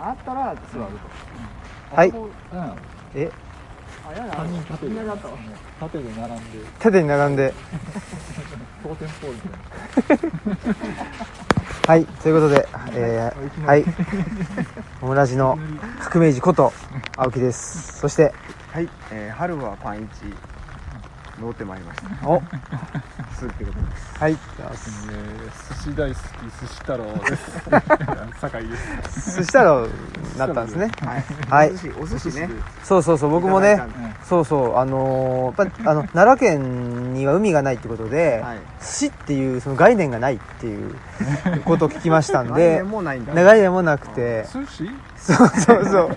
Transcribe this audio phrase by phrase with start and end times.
[0.00, 0.84] あったら座る
[1.90, 1.96] と。
[1.96, 2.08] はい。
[2.10, 2.28] うん。
[3.14, 3.30] え？
[4.08, 4.94] あやだ3人縦で
[5.78, 6.58] 縦で並んで。
[6.78, 7.52] 縦に並んで。
[11.86, 13.84] はいということで、えー、はい。
[15.02, 15.58] オムラジの
[16.00, 16.72] 革命児こと
[17.16, 17.98] 青木です。
[17.98, 18.32] そして
[18.72, 20.24] はい、えー、春はパンイチ
[21.40, 22.28] 乗ってまいりました。
[22.28, 22.42] お
[23.38, 24.18] スープでございます。
[24.18, 24.32] はい。
[24.32, 26.22] な、えー、寿司大好き
[26.60, 28.40] 寿司太郎です。
[28.40, 28.76] 酒井で
[29.10, 30.90] す寿司太郎になったんですね。
[31.00, 31.70] はい、はい。
[31.70, 32.50] お寿司お寿司ね。
[32.82, 33.80] そうそうそう僕もね
[34.24, 38.58] そうそうあのーやっぱあの奈良県には海がないってことで、はい。
[38.80, 40.96] 寿司っていうその概念がないっていう
[41.64, 43.34] ことを聞きましたん来で 年もないんだ。
[43.34, 44.46] 長い年もなくて。
[44.52, 44.90] 寿司？
[45.18, 46.10] そうそうそう。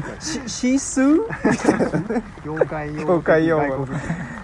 [0.47, 3.87] シースー妖怪用語妖怪用語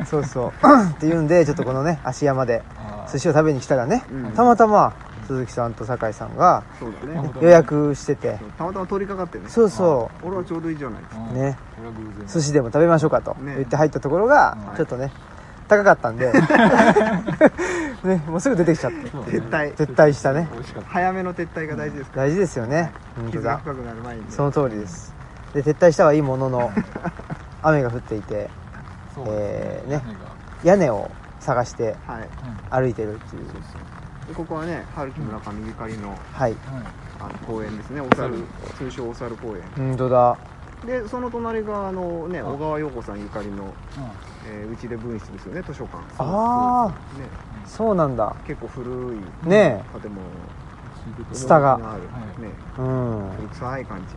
[0.05, 0.52] そうそう
[0.91, 2.63] っていうんでちょっとこのね芦山で
[3.11, 4.03] 寿司を食べに来たらね、
[4.35, 4.93] たまたま
[5.27, 6.63] 鈴木さんと酒井さんが
[7.41, 11.58] 予約しててたまたま通りかかってねそうそう俺はちょうどいいじゃないですかね
[12.27, 15.11] 寿司でも食べましょうかと言って入ったところがちょっとね
[15.67, 16.31] 高かったんで。
[18.03, 18.97] ねもうすぐ出てきちゃって。
[19.09, 20.47] 撤退撤退したね。
[20.87, 22.21] 早めの撤退が大事ですか？
[22.21, 22.91] ら大事ですよね。
[23.31, 24.27] 傷が深くなる前にね。
[24.29, 25.13] その通りです。
[25.53, 26.71] で撤退したはいいものの
[27.63, 28.49] 雨が降っていて
[29.27, 30.01] えーね。
[30.63, 32.29] 屋根を探してはい。
[32.69, 33.43] 歩いてるっていう。
[34.27, 36.55] でここはね春樹村上ゆかりのはい。
[37.19, 38.01] あの公園ですね。
[38.01, 38.35] お猿
[38.77, 39.63] 通称お猿公園。
[39.75, 40.38] 本当だ。
[40.85, 43.71] でその隣があのねあ小川陽子さんゆかりのうん
[44.48, 45.98] えーうちで分室ですよね図書館。
[46.20, 46.88] あ
[47.20, 47.26] ね。
[47.66, 48.36] そうなんだ。
[48.45, 50.22] 結構古いね建物。
[51.34, 51.84] ツタがね。
[52.78, 53.30] えうん。
[53.38, 54.16] 古臭い感じ。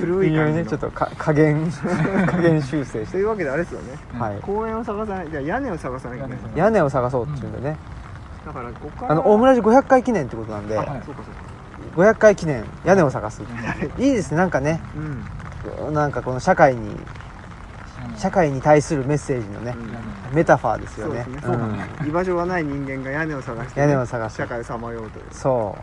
[0.00, 0.52] 古い感じ。
[0.54, 1.70] ねちょっとか加減。
[2.26, 3.12] 加減修正して。
[3.12, 3.98] というわけであれですよね。
[4.18, 4.38] はい。
[4.40, 6.38] 公園を探さないじゃあ屋根を探さないけない。
[6.54, 7.76] 屋根を探そうっていうんでね。
[8.46, 10.76] だからここからあの大村寺500回記念ってことなんで。
[10.76, 11.22] はいそうかそうか。
[11.96, 13.42] 500回記念屋根を探す。
[13.98, 14.80] いいですねなんかね。
[14.96, 15.94] うん。
[15.94, 16.96] なんかこの社会に
[18.16, 19.74] 社会に対するメッセージのね
[20.30, 20.36] うん。
[20.36, 21.24] メタファーですよね。
[21.24, 21.54] そうですね。
[22.00, 22.08] うん。
[22.08, 25.24] 居場所がない人間が屋根を探してね屋根を探す社会をさまようという。
[25.30, 25.76] そ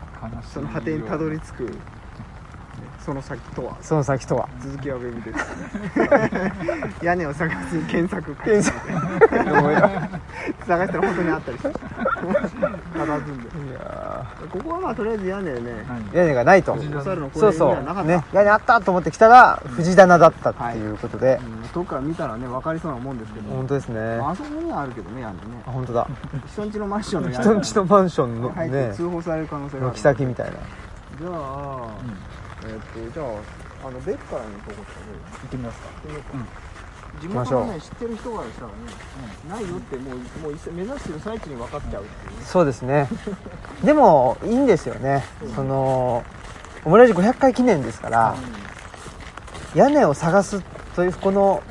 [0.52, 1.70] その果てにたどり着くね
[3.00, 3.72] その先とは。
[3.80, 4.48] うその先とは。
[4.60, 5.46] 続きはウェブです。
[7.04, 8.78] 屋根を探すに検索検索
[10.66, 13.72] 探したら本当にあったりして佇んで。
[13.72, 14.07] いや
[14.52, 15.60] ここはまあとりあえず屋根ね。
[16.12, 16.76] ー屋根がないと。
[17.34, 18.04] そうそう。
[18.04, 21.40] ね屋根あったと思って来たら藤棚だったっていうことで。
[21.42, 21.68] うん。
[21.68, 23.50] 遠くから見たらね分かりそうなもんですけど。
[23.50, 24.16] 本当ですね。
[24.18, 25.40] まああそこにはあるけどね屋根ね。
[25.66, 26.08] あ本当だ。
[26.52, 27.44] 人んちのマンションの屋根。
[27.44, 29.94] 人んちのマンションのね通報される可能性がある。
[29.94, 30.52] 軒先みたいな。
[30.52, 31.88] じゃあ
[32.64, 33.26] えっとじゃあ
[33.88, 35.16] あのベッカーに投稿したらどう。
[35.32, 35.88] 行ってみますか。
[35.88, 36.28] 行ってみようか。
[36.34, 36.67] うん
[37.18, 37.60] 地行きましょう。
[37.60, 38.72] 元のね知ってる人がしたらね
[39.48, 42.38] ないよってもうもう目指してる最中に分かっちゃうっていう。
[42.38, 43.08] ねそうですね。
[43.84, 45.24] でもいいんですよね。
[45.54, 46.24] その
[46.84, 48.34] オムライス500回記念ですから
[49.74, 50.62] 屋根を探す
[50.94, 51.62] というこの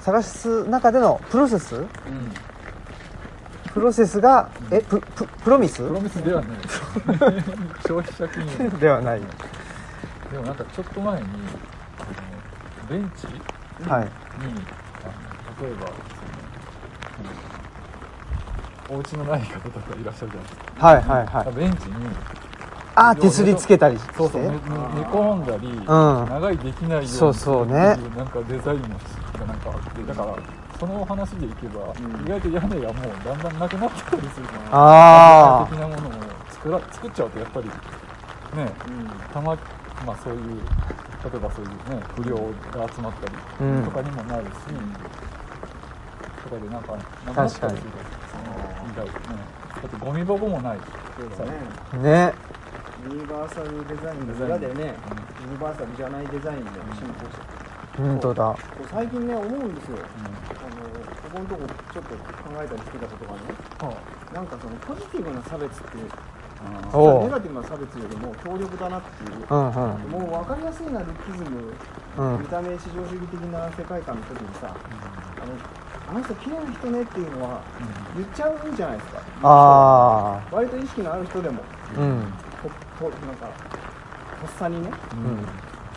[0.00, 1.76] 探す中でのプロセス？
[1.76, 1.86] うん
[3.72, 5.86] プロセスがえプププロミス？
[5.86, 6.58] プロミスではない。
[7.86, 9.20] 消費者金融ではない
[10.32, 11.26] でもなんかちょっと前に
[11.98, 13.26] あのベンチ？
[13.26, 14.02] にはい。
[14.02, 14.10] あの
[15.60, 15.86] 例えば
[18.88, 20.86] そのお家のない方とかいらっしゃるじゃないですか。
[20.86, 21.54] はいはいはい。
[21.54, 21.94] ベンチに
[22.94, 23.98] あー手すりつけたり。
[23.98, 25.84] してそうそう、寝込んだり、ん。
[25.84, 27.96] 長いできないようにそうそうね。
[28.16, 28.88] なんかデザインも
[29.38, 30.36] がなんかあってだから
[30.78, 32.26] その話でいけば、ん。
[32.26, 34.52] 意外と屋根がもうだんだんなくなってたりするか。
[34.70, 36.12] らあ的なものを
[36.50, 37.72] 作ら作っちゃうとやっぱりね
[39.32, 39.56] たま
[40.06, 40.40] まあそういう
[41.24, 44.48] 例えばそういうね不良が集まったりうんとかにもなるし、
[46.46, 47.90] とかでなんかなくなったりする
[48.30, 48.54] その
[48.86, 49.12] 意外ね
[49.82, 50.78] だってゴミ箱もない。
[51.18, 51.52] そうだ
[52.02, 52.32] ね。
[53.06, 54.94] ユニバーサルデザインの裏でね
[55.44, 58.56] ユニバーサルじゃないデザインで進行して本当だ。
[58.90, 59.98] 最近ね思うんですよ。
[59.98, 60.00] あ
[60.74, 61.62] のここのとこ
[61.92, 64.00] ちょっと考えたりしてたことがね。
[64.34, 66.02] なんかそのポジティブな差別ってネ
[67.30, 69.74] ガティブな差別よりも強力だなっていううんうん
[70.10, 71.72] もう分かりやすいなルッキズム
[72.18, 72.40] うん。
[72.40, 75.52] 見た目至上主義的な世界観の時にさあの
[76.08, 77.60] あの人綺麗な人ねっていうのは
[78.14, 79.20] 言っちゃうんじゃないですか。
[79.42, 81.62] あ割と意識のある人でも。
[81.96, 82.32] あうん。
[82.62, 83.46] ととなんか
[84.40, 84.90] とっさにね。
[85.14, 85.42] うん。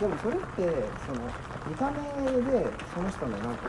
[0.00, 1.20] でもそれってその
[1.68, 2.00] 見た目
[2.42, 3.68] でその人のなんか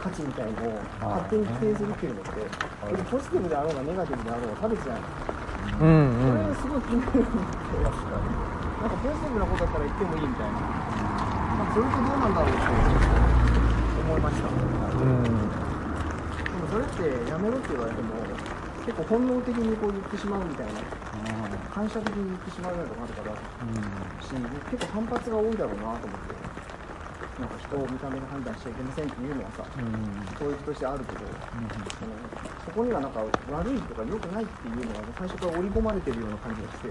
[0.00, 2.30] 価値みたいのを勝手に規定するっていうのって
[2.92, 6.48] 別にポジティブであろうがネガティブであろうが差別じゃないうんそうん。
[6.48, 7.18] れすごい気になる。
[7.20, 7.84] んですよ
[8.80, 10.54] なんかポジティブなことだったら言ってもいいみたいな。
[10.54, 12.58] なんかそれってどうなんだろうって
[14.00, 14.48] 思いました。
[14.48, 15.63] うん
[16.74, 18.18] それってやめろって言われても
[18.82, 20.82] 結構本能的にこう言ってしまうみたいな
[21.70, 23.38] 反射的に言ってしまうようなとこあるから
[24.18, 24.34] し
[24.74, 26.34] 結構反発が多いだろうなと思って
[27.38, 29.62] なんか人を見た目で判断しちゃいけませんっていうのはさ
[30.34, 32.18] 教育としてあるけどその
[32.66, 36.88] そこにはなんか悪いとか良くないっていうのが最初から織り込まれてるような感じがして。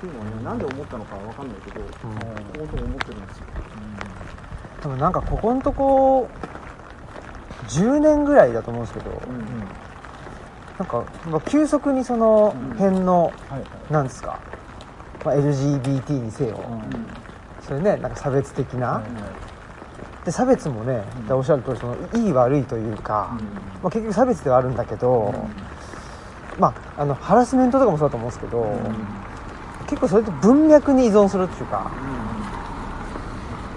[0.00, 3.44] ていうのはね、なんで思ったのかわかんないけど、本当に思ってるんですよ。
[4.80, 6.26] でもなんかここのとこ
[7.70, 9.10] 10年ぐらいだと思うんですけど、
[10.78, 13.92] なんかまあ急速にその辺の、はいはい。
[13.92, 14.38] なんですか、
[15.24, 16.58] まあ、LGBT にせよ、
[17.60, 19.02] それねなんか差別的な、
[20.24, 23.36] で差別もね、おっしゃる通りそのいい悪いというか、
[23.82, 25.34] まあ、結局差別ではあるんだけど、
[26.58, 28.78] まああのハラスメントとかもそうだと思うんですけど、
[29.86, 31.90] 結構それと文脈に依存するっていうか、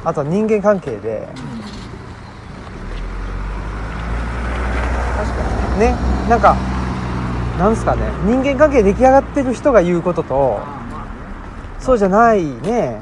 [0.06, 1.28] あとは人間関係で、
[5.18, 5.73] 確かに。
[5.84, 5.96] ね
[6.30, 6.56] なんか
[7.60, 10.60] なんですかね人間関係出来上がってる人が言うことと。
[11.80, 13.02] そうじゃないね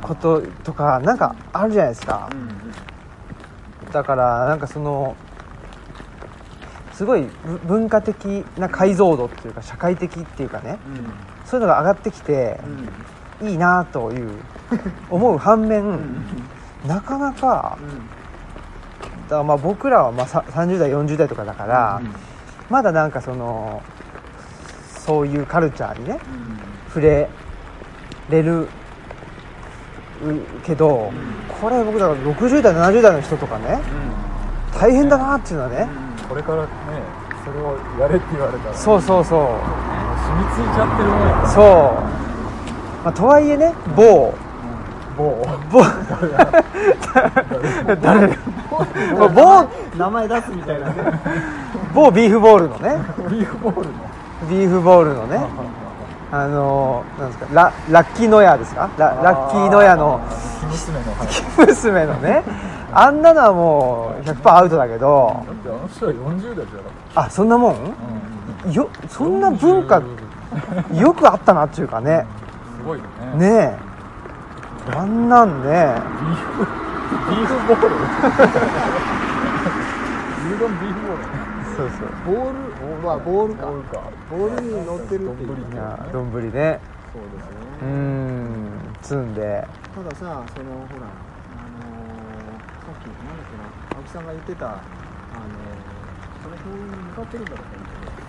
[0.00, 2.30] こととかなんかあるじゃないですか。
[3.92, 5.14] だからなんかその
[6.94, 10.78] すごいぶ文化的な解像度っていうか社会的っていうかね
[11.44, 12.58] そういうのが上がってきて
[13.42, 14.30] いいなという
[15.10, 15.98] 思う反面
[16.86, 17.76] なかなか
[19.26, 22.02] だからまあ僕らはまあさ30代40代とかだから
[22.70, 23.82] まだなんかその
[25.04, 26.18] そういうカルチャーにね
[26.88, 27.28] 触れ
[28.30, 28.68] れるう
[30.64, 31.12] けど
[31.60, 33.78] これ僕だから60代70代の人とかね
[34.78, 35.88] 大変だなっていうのはね。
[36.28, 36.70] これからね
[37.44, 38.74] それをやれって言われたら。
[38.74, 39.86] そうそうそう。
[40.26, 41.64] 染みついちゃってるもんやそう、
[43.04, 44.34] まあ、とはいえね某
[45.16, 45.36] 某。
[45.70, 45.82] 某。
[48.02, 48.36] 誰？
[49.34, 49.66] 某。
[49.96, 50.94] 名前出すみたいなね。
[51.94, 52.96] 某ビーフボールのね。
[53.30, 53.92] ビーフボールの。
[54.50, 55.40] ビーフボールのね。
[56.32, 57.46] あのなんですか？
[57.54, 58.90] ララッキーノヤですか？
[58.98, 60.20] ララッキーノヤの。
[60.60, 61.28] 生娘のはい
[61.66, 62.42] 娘のね。
[62.92, 65.42] あんなのはもう100%アウトだけど。
[65.46, 66.74] だってあの人は40代じゃ
[67.14, 67.94] なあそんなもん？
[68.64, 70.02] たよそんな文化
[70.92, 72.26] よくあったなっていうかね。
[72.76, 73.04] すごいよ
[73.36, 73.48] ね。
[73.48, 73.86] ねえ
[74.94, 75.68] あんなんね
[77.28, 77.96] ビーフボール
[80.46, 81.22] 牛丼ビーフボール
[81.76, 82.52] そうそうボー
[83.02, 83.66] ルはボールか。
[83.66, 84.00] ボールか
[84.30, 85.48] ボールに乗ってるっていう。
[85.48, 86.80] 丼いや丼ね
[87.12, 87.44] そうです
[87.82, 87.90] うーね。
[87.90, 92.56] ん積んでたださ、そのほら、あのー、
[92.86, 93.64] さっきなんだっけな、
[93.96, 98.26] 青木さんが言ってた、あのー、その表現に向かってるんだろうと思って。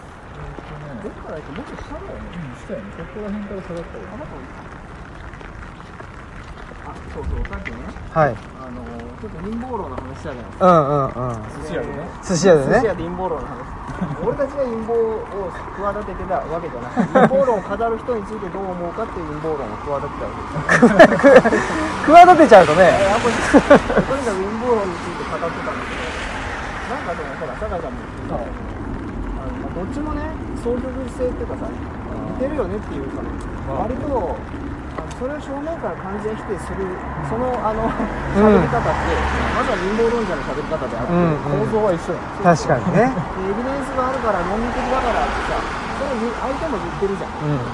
[1.04, 2.22] どっから行ってもっと下だよね。
[2.58, 4.36] したよねそこら辺から下がったよあなた
[6.88, 7.78] あ、そうそう、さっきね、
[8.12, 8.36] はい。
[8.36, 10.66] あのー、ちょっと陰謀論の話したじゃないですか。
[10.66, 11.44] うんうんうん。
[11.62, 12.08] 寿司屋でね。
[12.24, 21.74] 寿司屋で寿司屋ねで陰謀論の話俺たちが陰謀を企ててたわけじゃなくて陰謀論を語る人についてどう思うかっていう陰謀論を企ててたわけです
[22.06, 23.34] 企てちゃう とねとに
[24.22, 26.38] かく陰謀論について語ってたんだけど
[26.94, 28.46] なんかでもほら酒井さんも言ってたあ
[29.50, 30.22] のまあどっちもね
[30.62, 33.22] 相続性っていうかさ似てるよねっていうか
[33.66, 33.90] まあ。
[33.90, 34.38] 割と
[35.18, 36.86] それを正面から完全否定する
[37.26, 37.90] そのあの
[38.38, 39.18] 喋り方って、
[39.58, 42.54] まずは陰謀論者の喋り方であって、うん構造は一緒やん。
[42.54, 43.10] 確かにね。
[43.10, 45.58] でエビデンスがあるから論理的だからってさ
[45.98, 47.34] それ相手も言ってるじゃん。
[47.34, 47.66] うんうん。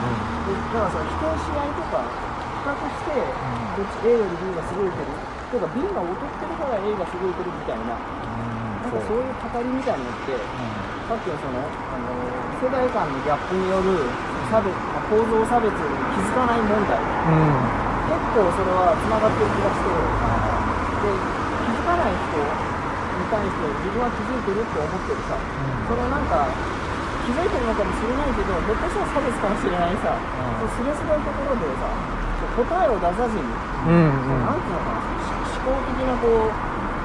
[0.48, 5.12] でだからさ否定し合いとか比較してどっち A より B が優れてる。
[5.52, 10.34] とか B が劣ってるから A が優れてるみたいななんかそういう語りみたいなのって
[11.06, 12.08] さっきのその、あの
[12.64, 14.08] 世代間のギャップによる
[14.54, 15.82] 差別まあ構造差別に
[16.14, 16.94] 気づかない問題。
[16.94, 17.58] うん。
[18.06, 19.90] 結構それはつながってる気がして
[21.02, 25.42] で気づかない人に対して自分は気づいてるって思ってるさ。
[25.90, 26.54] それなんか
[27.26, 31.90] 気づいてるのかもしれないけどひょっとしたら差別かもしれないさ、そうすれすれのところでさ
[32.54, 34.46] 答えを出さずに、うんうん。
[34.46, 36.54] なんていうのかなし思考的なこう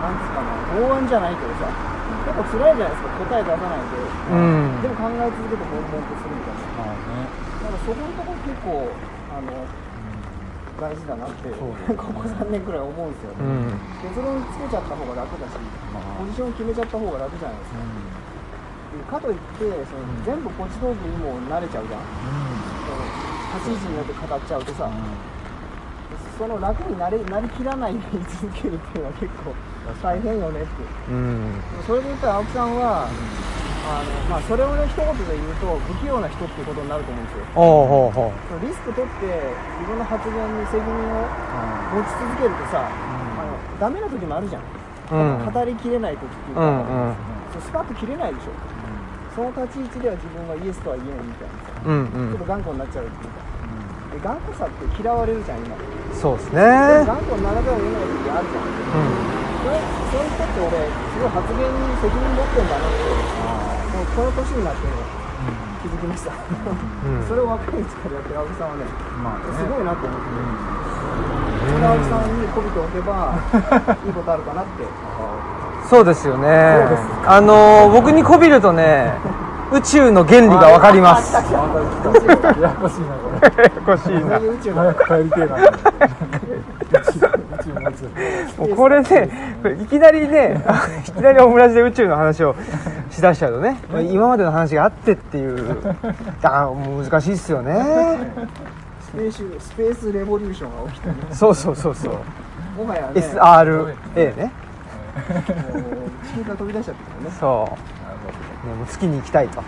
[0.05, 1.73] なんつうかな剛腕じゃないけどさ
[2.09, 3.13] 結構辛いじゃないですか。
[3.19, 4.83] 答え出さないで、うん。
[4.83, 6.73] でも考え続けて悶々とするみたいな。
[6.79, 7.29] まあね。
[7.59, 8.89] だからそこのところ結構
[9.29, 9.53] あの
[10.79, 11.59] 大事だなって、ね。
[11.59, 11.75] こ
[12.15, 13.75] こ3年くらい思うんですよね、うん。
[13.99, 15.59] 結論つけちゃった方が楽だし
[15.91, 16.23] まあ。
[16.23, 17.75] ポジション決めちゃった方が楽じゃないです
[19.11, 22.01] か、かといってその全部ポチトークにも慣れちゃうじゃん。
[23.59, 24.91] 立ち位置によって語っちゃうとさ、
[26.39, 29.55] その楽になれなりきらないで言い続けるっていうのは結構
[30.03, 30.69] 大変よねって。
[31.11, 31.53] うん。
[31.87, 37.45] それで言ったら青木さんはあの、まあ、それをね一言で言うと不器用な人っていうことになると思うんですよ。
[37.55, 39.27] ほうほうほうリスク取って
[39.81, 41.25] 自分の発言に責任を
[41.97, 42.93] 持ち続けるとさ、あ
[43.49, 45.53] のダメな時もあるじゃん、うん。
[45.53, 47.15] 語りきれない時っていううか、んうん。
[47.53, 48.53] そうスパッと切れないでしょ。
[49.35, 51.81] その立ち位置では自分はイエスとは言えないみたいなさ。
[51.87, 53.49] うんうちょっとん頑固になっちゃうっていうか
[54.13, 55.77] で頑固さって嫌われるじゃん今。
[56.13, 56.67] そうですでね。
[57.07, 58.69] も頑固にならざるを得ない時あるじゃん。
[58.69, 59.75] うんそれ
[60.11, 63.11] そういう人って俺すごい発言に責任持ってんだなって
[63.91, 64.87] もうこの年になって
[65.83, 67.27] 気づきました、うん。
[67.27, 68.85] それを若いうちからやってる青木さんはね
[69.23, 70.27] まあねすごいなと思って
[71.69, 73.35] それ青木さんにこびておけば
[74.07, 74.87] いいことあるかなって。
[75.89, 76.49] そうですよね。
[77.27, 79.15] あの僕にこびるとね
[79.73, 81.33] 宇宙の原理がわかります。
[81.35, 81.47] やや
[82.71, 83.07] こしいな。
[83.17, 84.39] これややこしいな。
[84.39, 87.28] 宇宙が早く帰りてえな
[87.89, 87.95] 宇
[88.57, 89.31] 宙もうこれね
[89.83, 90.63] いきなりね
[91.07, 92.55] いきなりオムラジで宇宙の話を
[93.11, 93.79] しだしちゃうとね
[94.11, 95.77] 今までの話があってっていう。
[96.41, 97.75] だからもう難しいっすよね。
[99.01, 102.15] スペーススペースレボリューションが起きてねそうそうそうそう。
[102.77, 103.87] もはやね SRA
[104.37, 104.53] ね。
[105.73, 105.93] もう
[106.27, 107.37] 地球から飛び出しちゃってるよね。
[107.41, 107.71] そう
[108.69, 108.75] ね。
[108.75, 109.63] もう月に行きたいと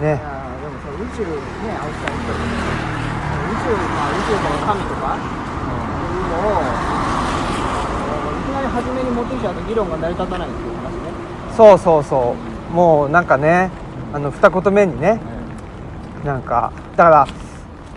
[0.00, 2.44] ねでもその宇宙ね青木さん言ったけど
[3.44, 6.73] 宇宙まあ宇宙の神とかそういうのを
[9.14, 12.36] 持ってきちゃうと議論が成り立たないっていう話ねそうそうそ
[12.70, 13.70] うもうなんかね
[14.12, 15.20] あの二言目にね
[16.24, 17.26] なんかだから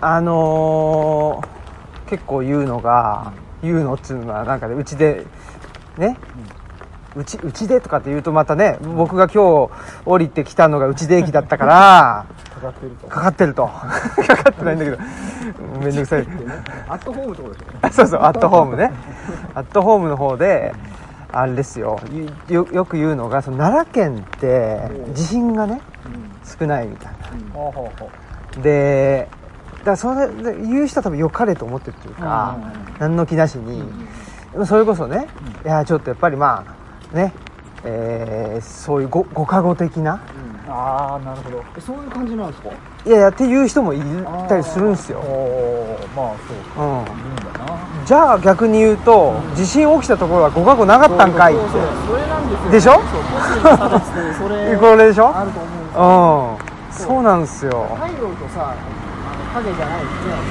[0.00, 1.58] あのー
[2.08, 3.32] 結構言うのが、
[3.62, 5.26] 言うのっていうのはなんかねうちで
[5.98, 6.16] ね、
[7.16, 9.70] うちうちでとかって言うとまたね僕が今日
[10.06, 14.98] 降りてきたのがうちで駅だったからかかってるとかかってるとかかってないんだけど
[15.80, 16.22] めんどくさい
[16.88, 18.92] アットホームってこでしょそうそうアットホームね
[19.54, 20.72] アットホームの方で
[21.32, 22.00] あれですよ。
[22.48, 24.80] よよく言うのがその奈良県って
[25.14, 25.80] 地震がね
[26.58, 27.12] 少ないみたい
[28.56, 28.62] な。
[28.62, 29.28] で
[29.78, 32.56] だからそれで言う人は多分良かれと思ってるっていうか、
[32.98, 33.82] 何の気なしに、
[34.66, 35.28] それこそね、
[35.64, 36.64] いやちょっとやっぱりま
[37.12, 37.32] あね、
[37.84, 40.20] えーそういうごご加護的な
[40.66, 41.64] ああなるほど。
[41.76, 42.70] えそういう感じなんですか？
[43.06, 44.00] いやいやっていう人もい
[44.48, 45.20] たりするんですよ、
[46.14, 46.34] まあ
[46.76, 47.78] そううん、いるんだな。
[48.04, 51.62] じゃあ逆に言うと地震起きたところはご加護なかったんかいって。
[51.70, 51.76] そ
[52.16, 53.00] れなんですよでしょ？
[54.38, 55.28] それ これでしょ？
[55.34, 57.08] あると思うんですよ。
[57.08, 57.14] うん。
[57.14, 57.86] そうなんですよ。
[57.94, 58.74] 太陽とさ
[59.54, 60.00] 影じゃない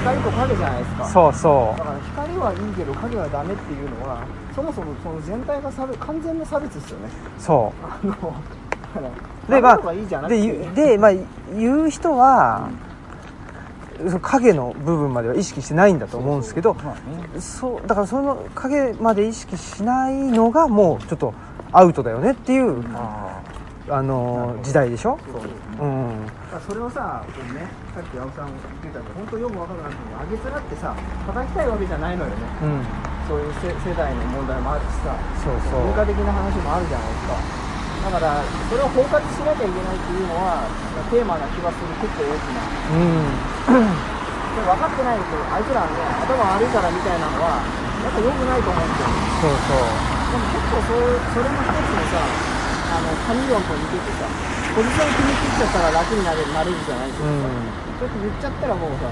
[0.01, 1.05] 光と影じゃないですか。
[1.05, 4.19] そうそだから光はいいけど影はダメっていうのは
[4.55, 7.09] そもそもその全体が差別完全な差別ですよね。
[7.37, 7.41] う。
[7.41, 9.09] そあの
[9.49, 9.81] でまあ
[10.75, 11.11] でまあ
[11.55, 12.69] 言う人は、
[13.97, 16.77] その影の部分までは意識してないんだと思うんですけど
[17.39, 21.33] そうだからその影まで意識しないのがもうちょっと
[21.71, 23.41] アウトだよねっていう、あ
[23.89, 25.41] あのー時代でしょ、そう
[25.79, 26.27] うん、
[26.67, 30.95] それをさこうねさっき青木さん言ってたけど本当よく分かるなってあげつらってさ
[31.27, 32.35] 叩きたいわけじゃないのよね。
[32.63, 32.85] うん、
[33.27, 35.15] そういう世世代の問題もあるしさ。
[35.43, 35.83] そうそう。
[35.87, 37.67] 文化的な話もあるじゃないですか
[38.07, 38.39] だから
[38.71, 40.63] それを包括しなきゃいけないっていうのは
[41.11, 42.63] テーマな気がする結構大きな。
[42.87, 43.35] うん、
[44.55, 47.59] で分かってないとあいつらね頭悪いからみたいなのは
[47.99, 49.11] やっぱ良くないと思うんですよ。
[49.43, 50.31] そうそう。
[50.31, 52.31] でも結構そうそれも一つのさ
[52.87, 54.31] あの神論と似ててさ
[54.71, 57.43] ポジション決め切っちゃったら楽になれるなれるじゃないですか、うん。
[57.99, 59.11] そうやって言っちゃったらもうさ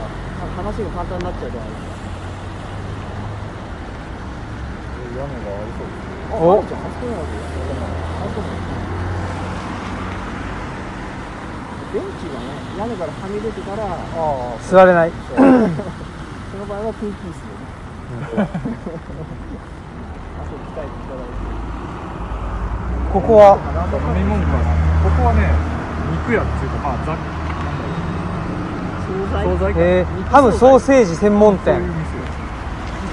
[0.56, 2.00] 話が簡単になっちゃうじゃないですか。
[5.20, 6.15] 屋根がありそうですね。
[6.15, 6.48] あお。
[6.50, 8.44] はるちゃん初めてあそう
[11.94, 12.46] ベンチがね
[12.78, 13.88] 屋根からはみ出てから
[14.60, 15.12] 座れない。
[15.16, 15.40] そ
[16.58, 18.48] の場合はピーピースでね。
[23.14, 23.56] ここは？
[23.56, 24.60] 飲み物かな
[25.04, 25.48] ここはね
[26.28, 27.16] 肉屋っていうかまあざ
[29.08, 31.80] 惣菜惣菜かえー、ハムソーセージ専門店。
[31.80, 31.96] 店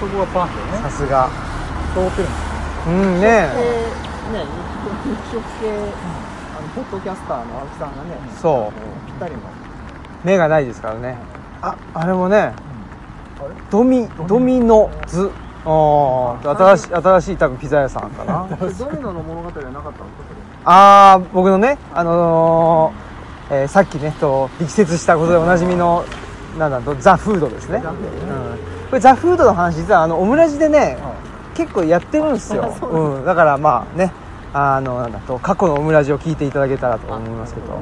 [0.01, 0.79] そこがパンでね。
[0.83, 1.31] さすが。
[1.95, 2.52] 通ってるんです
[2.87, 3.21] うんね。
[3.21, 4.45] でね
[5.07, 5.71] 肉食系
[6.57, 8.11] あのポッドキャスターの青木さんがね
[8.41, 9.07] そう。
[9.07, 9.39] ぴったりの。
[10.25, 11.17] 目がないですからね。
[11.61, 12.55] ああれもねあれ？
[13.71, 14.91] ドミドミノ？
[15.07, 15.31] ズ。
[15.65, 18.49] あー新しい新しい多分ピザ屋さんかな。
[18.51, 20.05] ドミノの物語はなかったの？
[20.07, 20.13] か
[20.65, 26.05] ああ僕のねあのーえーさっきねと力説したことでおなじみの
[26.59, 27.79] なんだザ・フードですね。
[27.79, 27.83] うん、
[28.91, 30.99] これザ・フードの話実はあのオムラジでね
[31.55, 32.63] 結構やってるんですよ。
[32.63, 34.13] うなんうん、だからまあね
[34.53, 37.79] あのなんだと過去のオムラジを聞いていただけたらと思いますけど。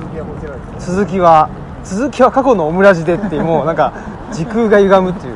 [0.00, 1.50] 続きは続きは
[1.84, 3.92] 続きは過去のオムラジでって もうなんか
[4.32, 5.34] 時空が歪むっていう。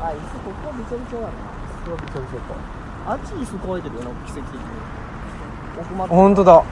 [0.00, 1.32] あ椅子ここはびちゃびちゃだな
[1.84, 4.60] それはびちゃびちゃかあっち椅子乾いてるよな奇跡的に。
[5.80, 6.62] 奥まって本当だ。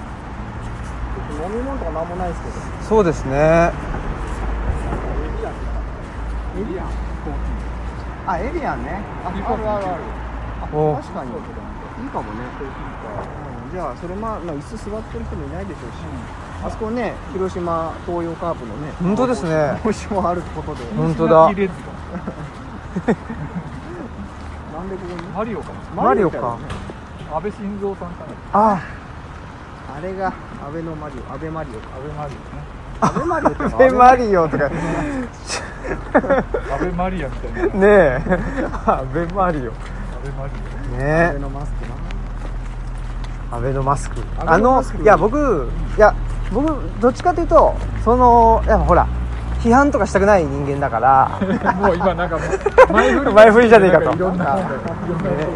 [1.31, 2.55] 飲み物とかなんもないですけど。
[2.83, 3.73] そうですね。
[6.59, 7.10] エビアン
[8.31, 9.03] あエビアンね。
[9.25, 10.03] ああるあるある。
[10.63, 10.95] あお。
[10.97, 11.31] 確かに。
[11.31, 11.35] い
[12.07, 12.41] いかもね。
[13.73, 15.95] じゃあそれまあ、まあ、椅子座ってる人もいないでしょうし、
[16.65, 19.81] あそこね広島東洋カープのね本当ですね。
[19.85, 20.85] 帽子もあることで。
[20.97, 21.47] 本当だ。
[21.47, 21.65] なんで
[24.97, 25.23] ここに？
[25.37, 25.73] マリオか。
[25.95, 26.57] もマリオか
[27.33, 28.75] 安倍晋三さんかな。
[28.75, 28.81] あ。
[29.97, 32.35] あれが安倍のマリオ安倍マリオ安倍マリ
[33.01, 34.69] 安倍マリオってアベマリオとか。
[34.69, 35.29] ねオね
[36.67, 37.75] 安倍マリアみたいな。
[37.75, 38.23] 安え。
[38.87, 39.73] アベマリオ。
[40.21, 41.85] 倍マリ安ね倍のマスク。
[43.51, 44.21] なアベノマスク。
[44.39, 46.15] アあのいや僕いや
[46.53, 49.09] 僕どっちかというとそのやっぱほら
[49.61, 51.39] 批判とかしたくない人間だから。
[51.41, 52.39] オ もう今なんか
[52.93, 54.13] 前振り前振りじゃねえかと。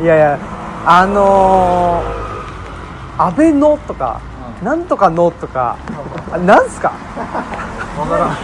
[0.02, 0.38] いやいや
[0.86, 4.20] あのー、安倍のとか、
[4.60, 4.66] うん。
[4.66, 5.76] なんとかのとか
[6.34, 6.90] あなんすか？
[7.96, 8.30] わからん。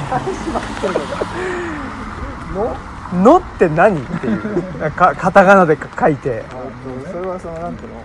[2.55, 2.77] の
[3.25, 4.63] のって何っていう。
[4.93, 6.45] かカタカナで書いて。
[7.11, 7.97] それはそのなんていうの？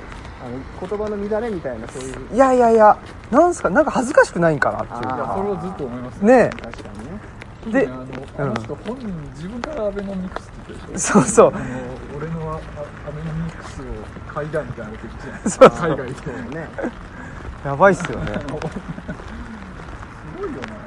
[0.43, 2.15] あの言葉の乱れみたいなそういう。
[2.33, 2.97] いやいやいや
[3.29, 3.69] なんすか？
[3.69, 5.01] なんか恥ずかしくないんかなっていう。
[5.03, 6.49] いやあそれはずっと思いますね。
[6.63, 6.89] 確か
[7.69, 7.81] にね。
[7.81, 7.91] でで
[8.39, 10.99] あのあの人本人自分からアベノミクスって言ってる。
[10.99, 11.53] そうそう。
[11.55, 11.65] あの
[12.17, 12.57] 俺のあア
[13.11, 13.83] ベノミクスを
[14.33, 15.49] 買いたいみたいなこと言ってた。
[15.51, 16.67] そう海外でそうね
[17.63, 18.31] やばいっすよね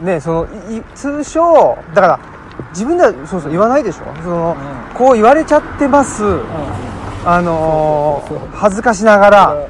[0.01, 0.15] ね。
[0.15, 2.21] ねそのいい通称だから
[2.71, 4.05] 自分ではそうそう言わないでしょ。
[4.23, 4.95] その、うん。
[4.95, 6.23] こう言われちゃってます。
[7.25, 8.49] あのそうそうそう。
[8.49, 9.69] ー恥ずかしながら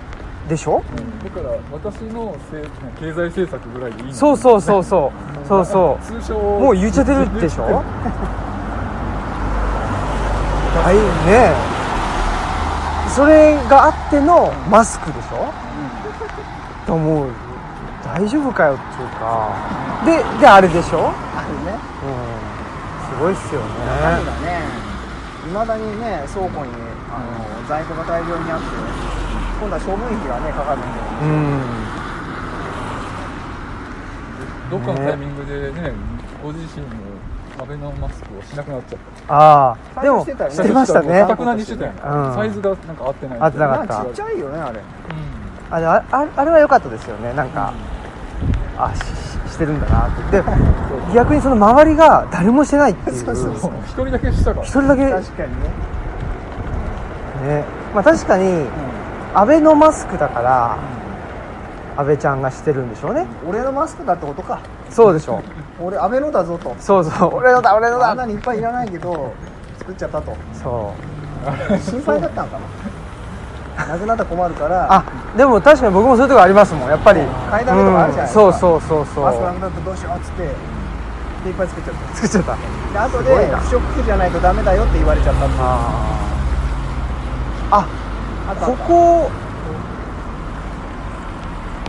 [0.49, 0.83] でしょ。
[1.25, 2.62] だから私のせ
[3.00, 4.14] 経済政策ぐらいでいいの。
[4.14, 5.12] そうそうそうそ
[5.45, 5.47] う。
[5.47, 6.05] そうそう。
[6.05, 7.64] 通称もう言っちゃってるでしょ。
[10.78, 10.97] はい
[11.28, 11.52] ね
[13.09, 15.52] それがあってのマスクでしょ。
[16.87, 17.26] と思う。
[18.05, 19.50] 大丈夫かよっていうか
[20.05, 21.11] でであれでしょ？
[21.35, 21.73] あるね。
[21.73, 22.38] うん。
[23.09, 23.61] すごいっすよ
[24.02, 24.62] 何ねがね
[25.49, 26.73] いまだにね倉庫に
[27.11, 28.67] あの在庫が大量にあって
[29.61, 30.88] 今度は処分費がねかかるんで。
[31.23, 31.88] うん。
[34.71, 35.93] どっかのタイミングでね
[36.43, 36.93] ご自身も
[37.61, 40.02] アベノマスクをしなくなっちゃっああ。
[40.02, 40.57] でもしてたよね。
[40.57, 41.21] してましたね。
[41.23, 42.34] かたくなにしてたよね、うん。
[42.34, 43.39] サイズがなんか合ってない。
[43.41, 44.04] 合ってなかった。
[44.04, 44.78] ちっちゃいよねあれ。
[44.78, 44.82] う
[45.71, 47.32] あれあああれは良かったですよね。
[47.34, 47.73] なんか、
[48.78, 49.27] あしし
[49.58, 50.40] してるんだなって。
[50.40, 50.44] で
[51.12, 53.16] 逆にその周りが誰もしてないっていう。
[53.16, 53.25] 一
[53.92, 54.66] 人だけしたから。
[54.66, 55.04] 一人だけ。
[55.04, 55.52] ね確かに
[57.49, 57.64] ね。
[57.92, 58.66] まあ確かに
[59.34, 60.78] 安倍のマスクだから
[61.97, 63.26] 安倍ちゃんがしてるんでしょうね。
[63.49, 64.60] 俺のマスクだってことか。
[64.90, 65.42] そうでしょ
[65.80, 66.76] 俺安倍のだぞと。
[66.78, 67.34] そうそう。
[67.34, 69.32] 俺のだ俺のあんなだにいっぱいいらないけど
[69.78, 70.36] 作っちゃったと。
[70.52, 71.78] そう。
[71.80, 72.87] 心配だったんかな
[73.86, 74.86] なくなったら困るから。
[74.93, 75.04] あ
[75.36, 77.21] でも確かに僕もそういうとこありますもんやっぱり。
[77.50, 78.45] 買いだめとかあるじゃないですか。
[78.47, 79.25] うんそうそうそうそう。
[79.25, 82.14] マスクなくなったらどうしようっつってでいっぱい作っちゃった。
[82.14, 82.56] 作っちゃった。
[82.56, 83.50] で後すごいな。
[83.50, 85.60] で不織布じゃないとダメだよって言われちゃったっていう。
[87.71, 87.86] あ
[88.50, 89.30] あここ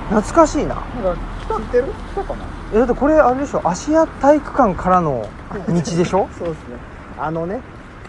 [0.10, 0.76] 懐かしいな。
[0.76, 1.86] なんか知ってる？
[1.86, 2.46] 来たかな？
[2.74, 5.28] えだってこれあれでしょ芦屋体育館からの
[5.68, 6.28] 道でしょ？
[6.38, 6.78] そうですね。
[7.18, 7.62] あのね。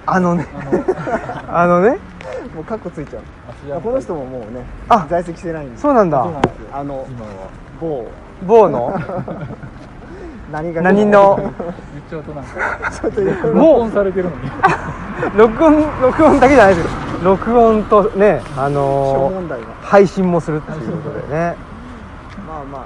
[0.06, 0.46] あのね。
[1.48, 1.98] あの ね
[2.54, 3.80] もうカッコついちゃう。
[3.80, 5.76] この人ももうねあ在籍してないんで。
[5.76, 6.24] すそうなんだ。
[6.72, 7.50] あの今は。
[7.80, 8.06] 某
[8.46, 8.94] 某の？
[10.52, 10.82] 何が？
[10.82, 11.36] 何の？
[11.38, 11.52] 言っ
[12.08, 12.24] ちゃう。
[12.24, 14.50] となんかちょっと録音されてるのに。
[15.36, 16.90] 録音録音だけじゃないですよ。
[17.22, 19.46] 録音とねあ小の
[19.82, 21.56] 配信もするっていうことでね。
[22.46, 22.84] まあまあ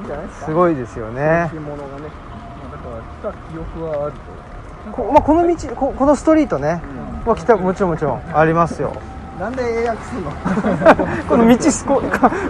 [0.00, 0.46] いいんじゃないですか。
[0.46, 1.20] すごいですよね。
[1.22, 2.10] ね。
[2.72, 2.90] だか
[3.22, 4.47] ら来た記憶はあると
[4.92, 6.80] こ,、まあ、この道ここのストリートね、
[7.24, 8.92] は来たもちろんもちろんありますよ。
[9.38, 10.30] なんで英訳するの？
[11.28, 12.02] この道すこ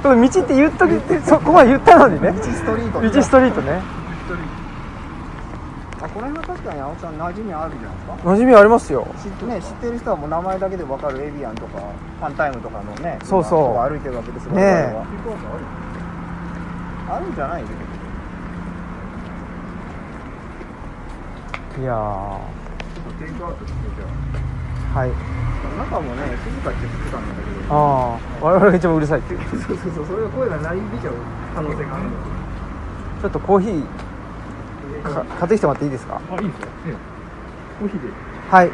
[0.03, 2.33] この道って言っときってそこまで言ったのにね。
[2.33, 3.81] 道ストリート道ストリートね。
[6.01, 8.13] あこの辺は確かに青木さん馴染みあるじゃないですか。
[8.31, 9.07] 馴染みありますよ。
[9.41, 11.79] 知ね知ってる人はもう名前だけで分かるエビアンとか
[12.21, 13.91] ファンタイムとかのねそうそう。
[13.91, 14.65] 歩いてるわけですよねえ。
[14.65, 14.97] 我々
[17.11, 17.17] は。
[17.17, 17.65] あるんじゃない？
[21.81, 22.39] いやー。
[23.25, 24.07] テイクアウトしてじゃ
[24.99, 25.11] はい。
[25.79, 27.75] 中もね静かって言ってたんだけど。
[27.75, 29.41] ああ我々が一番うるさいっていう。
[29.49, 31.15] そうそうそうそれが声が鳴り出ちゃう
[31.55, 32.11] 可能性がある。
[33.23, 33.85] ちょっとコーヒー
[35.03, 36.21] か買ってきてもらっていいですか？
[36.31, 36.95] あいいですよ、ええ、
[37.79, 38.09] コーヒーで。
[38.51, 38.71] はい。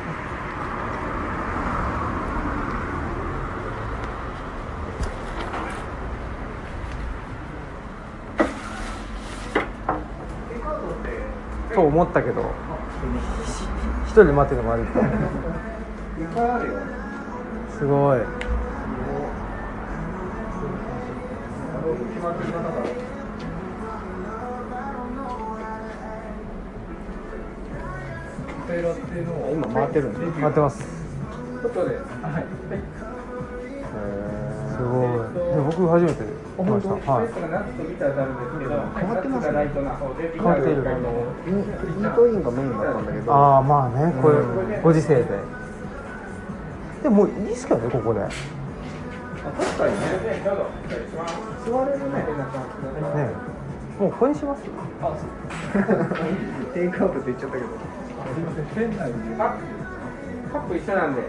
[11.74, 12.42] と思ったけど。
[12.42, 12.73] 一
[14.14, 14.88] 人で待ってるのもあるいっ
[16.36, 16.74] ぱいあるよ。
[17.76, 18.20] すごい。
[29.52, 30.78] 今回ってるんで待ってます。
[30.78, 30.86] す
[31.68, 31.82] ご
[35.04, 35.18] い。
[35.54, 36.22] で僕初めて
[36.56, 37.26] 来ましたはい。
[37.34, 39.68] 変わってますね。
[39.74, 41.08] 変わっているあの
[41.46, 43.34] イートインがメインだったんだけど。
[43.34, 44.34] ああまあねこうい
[44.78, 45.24] うご時世で。
[47.02, 48.20] でもいいっすけどねここで。
[48.20, 48.28] ね
[49.44, 49.98] 確かにね。
[51.66, 52.14] 座れるね。
[53.98, 54.62] もうここにします？
[56.72, 57.68] テイクアウトって言っちゃったけど。
[58.74, 61.22] 店内でカップ一緒なんで。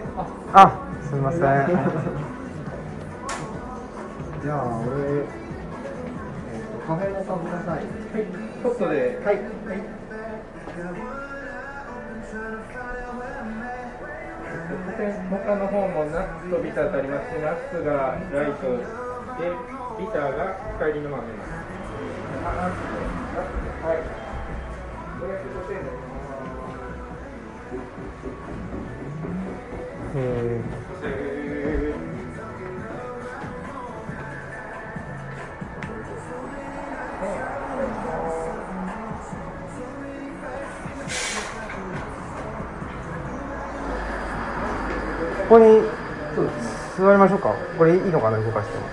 [0.52, 0.70] あ
[1.02, 1.40] すみません
[4.42, 7.84] じゃあ俺、えーとカフェモカください
[8.62, 9.20] ホットで。
[9.24, 9.40] はい
[15.30, 19.50] モカの方もナッツとビターとありますし、ナッツがライトで、
[19.98, 21.50] ビターが光の豆です。
[22.44, 22.98] あ、ナッツで、
[23.34, 23.98] ナッツで、はい。
[25.20, 25.96] 550円です。
[30.14, 31.35] えー
[45.48, 45.80] ここに
[46.98, 47.54] 座りましょうか。
[47.78, 48.86] これいいのかな動かしても。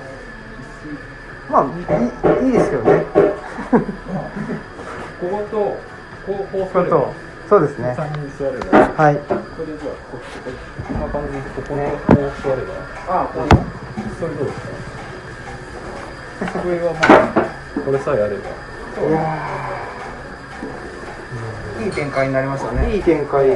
[1.49, 1.69] まあい
[2.45, 3.03] いいいですけどね。
[5.19, 5.57] ここと、
[6.27, 6.69] こう、こ
[7.49, 7.95] そうですね。
[7.97, 8.77] 3人座れば。
[9.03, 9.15] はい。
[9.15, 10.19] これでじゃあこ
[10.87, 11.91] こんな感じでここね。
[12.07, 12.23] こう座
[12.55, 12.73] れば。
[13.07, 13.41] あこ
[14.19, 14.51] それどうで。
[14.53, 14.59] す
[16.53, 17.01] か机はまあ
[17.83, 18.49] これさえあれば。
[19.07, 19.19] いや
[21.85, 22.83] いい展開になりましたね。
[22.83, 23.47] ーいい展開。
[23.47, 23.53] ち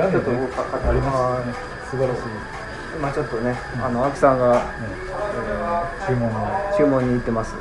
[0.00, 2.20] ょっとね動かありますね素晴らしい、
[2.98, 4.60] 今ちょっとねあの秋さんがね
[6.06, 6.48] 注文の。
[6.76, 7.54] 注文に行ってます。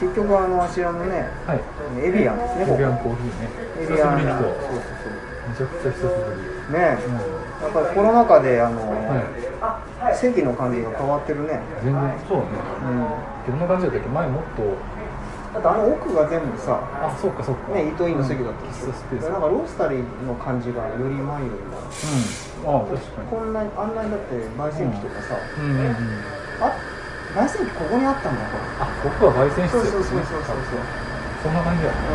[0.00, 1.60] 結局あのあちらのねはい。
[2.00, 3.48] エビアンですねエビアンコーヒーね。
[3.80, 4.48] エ久しぶりに来たビアンそう。
[5.50, 6.08] めちゃくちゃ久しぶ
[6.72, 6.78] り。
[6.78, 7.14] ねうん。
[7.60, 11.60] やっぱりコロナ禍であの、はい、席の感じが変わってるね。
[11.84, 12.56] 全然そうね。
[12.80, 13.52] うん。
[13.52, 14.08] どんな感じだったっけ？
[14.08, 14.62] 前もっと
[15.52, 17.74] だってあの奥が全部さあそうかそうか。
[17.74, 19.28] ねイートインの席だった喫し茶スペース。
[19.30, 23.28] なんかロースタリーの感じがよりマイルドなうんあ確かに。
[23.28, 26.22] こんなにあんなにだって焙煎機とかさ、うんうんうん。
[26.62, 26.70] あ
[27.34, 28.62] 焙煎機ここにあったんだこれ。
[28.78, 29.72] あ僕は焙煎室。
[29.74, 30.54] そうそうそうそうそう。
[30.54, 30.78] そう
[31.42, 32.14] そんな感じやねうん。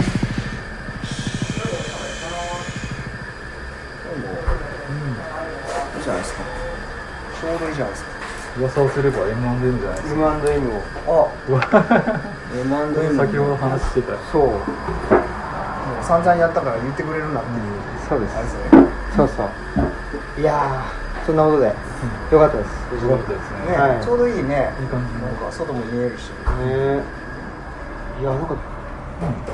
[5.93, 6.41] いいじゃないですか。
[7.39, 8.12] ちょうどいいじゃないですか
[8.59, 10.37] 噂をすれば M&M じゃないですか。
[10.45, 10.69] M&M
[11.07, 11.27] を。
[11.27, 11.53] あ
[12.53, 14.17] M&M 先ほど話してた。
[14.31, 14.47] そう。
[14.47, 14.59] もう
[16.03, 17.63] 散々やったから言ってくれるなっていう、
[18.07, 18.35] そうです。
[18.35, 18.87] あれですね。
[19.15, 20.41] そうそう。
[20.41, 21.73] いやーそんなことでよ
[22.39, 22.69] かったです。
[22.99, 23.71] すごかったですね。
[23.71, 24.03] ね、はい。
[24.03, 24.73] ちょうどいいね。
[24.81, 25.27] いい感じの。
[25.27, 26.29] なんか外も見えるし。
[26.29, 27.01] ね。
[28.21, 28.55] いやなんか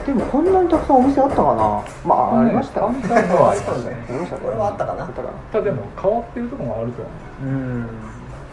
[0.06, 1.84] でもこんなにたくさんお店あったかな。
[2.04, 5.06] まあありましたありましたこれはあったかな。
[5.06, 5.38] あったかな。
[5.52, 7.12] ただでも変わってるところもあると思
[7.44, 7.46] う。
[7.46, 7.88] うん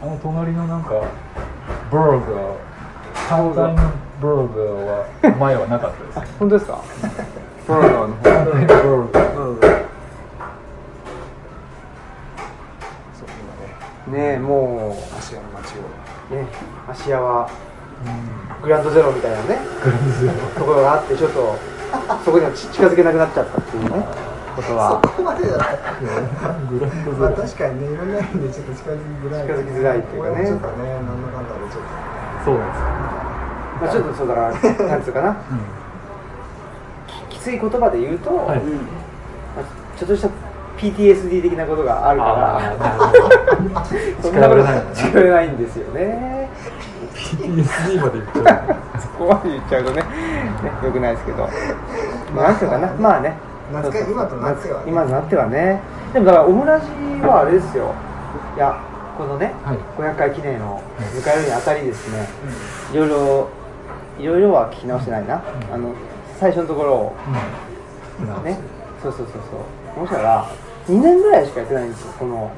[0.02, 0.90] あの隣のなんか
[1.90, 2.35] ブログ
[3.28, 5.06] 単体のブログは
[5.38, 6.18] 前はなかったです。
[6.20, 6.78] ね 本当ですか？
[7.66, 8.22] ブロガーの方。
[8.22, 9.61] 単体のブログ
[13.14, 13.28] そう
[14.09, 15.80] 今ねねも芦屋の街を
[16.32, 16.46] うね
[16.88, 17.48] 芦屋は
[18.62, 20.32] グランドゼロみたいなねグランドゼロ。
[20.59, 21.56] ところがあってちょっと
[22.24, 24.04] そこにはち近づけなくなっちゃったっていうね
[24.56, 25.00] ことは。
[25.04, 25.78] そこまでじゃない
[27.20, 30.46] まあロ確かにねいろんな意味でちょっと近づきづらい近づきづらいっていうかね。
[30.46, 31.84] ちょっとねなんだかんだでちょっ
[32.44, 32.88] そうなんですよ。
[33.76, 35.36] まあちょっとそうだからなんつうかな。
[37.28, 38.60] ききつい言葉で言うと、はい。
[38.60, 40.30] まあちょっとした
[40.78, 42.76] PTSD 的なことがあるから
[44.20, 44.62] そんなこと
[44.94, 46.48] 近寄れないんですよね。
[47.14, 49.00] PTSD まで言っちゃう。
[49.00, 50.04] そこまで言っちゃうとねね
[50.84, 51.48] よくないですけど、
[52.34, 52.88] まあ、なんていうかな。
[52.98, 53.36] まあね
[53.70, 53.83] 今
[54.26, 54.90] となってはね。
[54.90, 55.81] 今となってはね。
[56.12, 56.87] でもだからオムラジ
[57.26, 57.94] はあれですよ。
[58.57, 58.81] いや
[59.18, 59.79] このね、はい。
[59.98, 62.29] 500回記念を迎えるにあたりですね、
[62.92, 63.48] いろいろ
[64.18, 65.92] いろいろは聞き直してないな、あの
[66.38, 67.14] 最初のところを。
[68.20, 68.44] うん。
[68.44, 68.59] ね。
[69.02, 70.00] そうそうそうそう。
[70.00, 70.46] もしたら
[70.88, 72.52] 2年ぐらいしかやってないんですよこの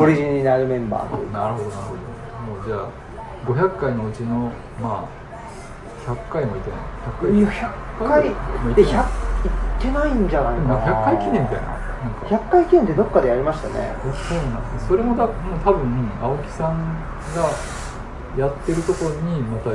[0.00, 1.32] オリジナルメンバー。
[1.32, 2.00] なるほどなるほど。
[2.56, 2.88] もうじゃあ
[3.46, 4.50] 500回のうちの
[4.82, 5.08] ま
[6.06, 6.80] あ100回もいてない。
[7.34, 8.08] い100や回。
[8.08, 8.34] 100
[8.66, 10.78] 回で100いってないんじゃないかな。
[10.78, 11.74] 100回記念みたいな。
[12.02, 13.94] なんか100回記念ってどっかでやりましたね。
[13.98, 16.78] そうなんですそれもだもう多分青木さん
[17.34, 17.50] が
[18.38, 19.70] やってるところにまた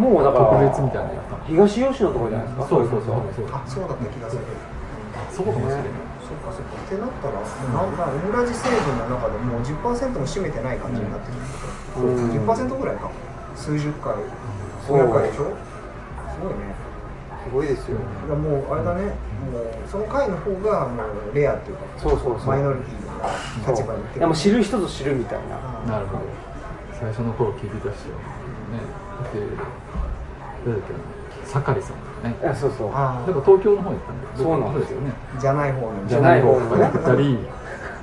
[0.00, 1.44] もうだから特別みたいなのやったの。
[1.48, 2.68] 東吉野のところじゃないですか？
[2.68, 3.48] そうそうそうそう。
[3.52, 4.42] あそうだった気がする。
[5.32, 5.84] そうかもしれない。
[6.28, 6.76] そうかそうか。
[6.76, 12.30] ってなったらなんかオムラジ成分の中でもう10%も占めてない感じになってるうん。
[12.44, 13.10] 10%ぐらいか。
[13.56, 14.14] 数十回。
[14.86, 14.98] そう。
[14.98, 15.44] 500回でしょ？
[15.44, 16.77] すごいね
[17.48, 17.96] ごいですよ。
[18.26, 19.02] いやもうあれだね、
[19.52, 22.46] もうその回の方がもうレアっていうかそうそうそう。
[22.46, 25.92] マイノリティな立場にいていやもう知る人ぞ知るみたいな。
[25.92, 26.22] なるほど。
[26.98, 28.82] 最初の頃聞いてた人ね
[29.32, 29.40] で
[30.66, 30.98] 誰だっけな
[31.46, 32.36] 酒井さんね。
[32.42, 32.90] いやそうそう。
[32.92, 34.34] あやっぱ東京の方行ったんだよ。
[34.36, 35.12] そうなんですよね。
[35.36, 36.58] あじゃない方のじゃない方。
[36.58, 37.38] のね行ったり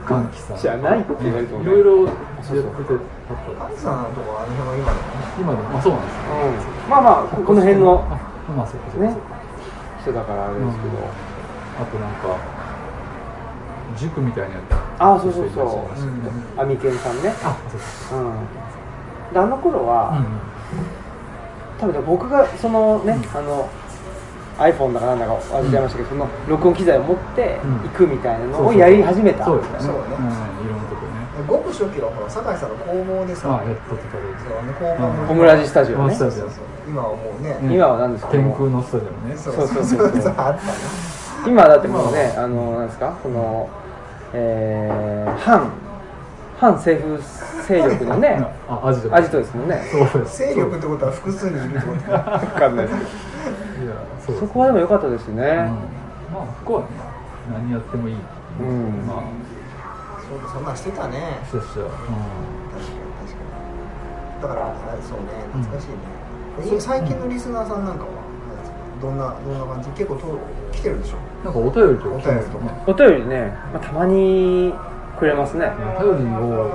[0.06, 1.66] 歓喜さんじゃないって言われてもね。
[1.66, 2.94] いろいろやそうそうってて
[3.28, 6.24] あっカズさんのとこはあの辺は今のた今でもあそうなんですか。
[6.34, 6.90] うん。
[6.90, 8.00] まあまあここの辺の。
[8.00, 9.08] あまあそうかそうか。
[9.08, 9.35] ね
[10.06, 10.92] そうか人だからあれですけど、
[11.82, 12.38] あとなんか
[13.98, 14.74] 塾みたいなやつ。
[15.00, 15.66] あそうそうそう。
[16.02, 16.62] うん。
[16.62, 17.34] アミケンさんね。
[17.44, 17.58] あ
[18.10, 18.34] そううん。
[19.34, 20.26] であの頃は、うん
[21.78, 23.68] 多分僕がそのね、あの
[24.58, 27.80] iPhone だかなんだか忘れちゃいましたけど、その録音機材を持ってうん。
[27.82, 29.80] 行くみたいなのをやり始めた、そうですね。
[29.82, 30.00] そうね。
[30.00, 30.06] うん。
[30.06, 31.05] いろんなとこね
[31.48, 36.02] ごく初期はほら酒井さんの工房でさあやっとってたそうあの工房のオムラジスタジオね。
[36.02, 36.66] オムラジスタジオそうそう。
[36.88, 37.74] 今はもうね、うん。
[37.74, 38.32] 今は何ですか？
[38.32, 39.36] 天空のスタジアムね。
[39.38, 40.22] そうそうそうそう。
[40.22, 40.74] そうあったね
[41.48, 43.12] 今だってもうねあのなんですか？
[43.22, 43.70] この
[44.34, 45.72] えー、反
[46.60, 47.22] 反政府
[47.68, 49.82] 勢力のね あアジトアジトですもんね。
[50.12, 50.40] そうです。
[50.40, 53.00] 勢力ってことは複数にいるってことか分かんないです。
[53.80, 53.94] けいや
[54.26, 55.46] そうどそこはでも良かったですね、うん。
[55.46, 55.66] まあ
[56.42, 56.88] ここはね。
[57.54, 58.16] 何やってもいい
[58.60, 59.06] うん。
[59.08, 59.18] まあ
[60.30, 61.40] そうだそんなんしてたね。
[61.52, 62.18] そうしたら確かに。
[63.22, 63.46] 確か
[64.38, 64.42] に。
[64.42, 68.10] だからあそうね懐かしいね、最近のリスナーさんなんかは
[69.02, 69.90] どんなどんな感じ？
[69.90, 70.40] 結構と
[70.72, 71.18] 来てるでしょ？
[71.44, 72.72] なんかお便りとか来てますよね。
[72.88, 74.74] お便りね、まあ、たまに
[75.20, 75.68] くれますね。
[76.00, 76.72] お便りを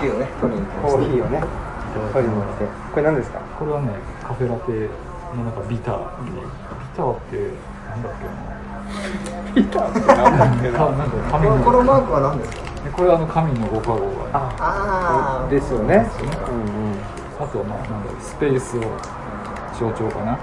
[0.00, 1.42] そうか大きいよね取りにコーヒーをね
[2.12, 2.64] 取りに行って。
[2.92, 3.40] これ何ですか？
[3.58, 4.88] これはねカフェラテ
[5.36, 6.24] のなんかビター。
[6.24, 6.32] ビ
[6.96, 7.36] ターって
[7.90, 8.32] なんだっけな？
[9.54, 11.58] ビターって何だっけか なんか紙の。
[11.64, 12.62] このマークは何ですか？
[12.84, 14.04] でこれはあの紙のご加護が。
[14.32, 15.96] ああああですよね。
[15.98, 16.06] ね。
[16.20, 16.28] うんう
[16.94, 16.98] ん。
[17.40, 18.82] あとはまあなんだろうスペースを
[19.78, 20.38] 象徴かな？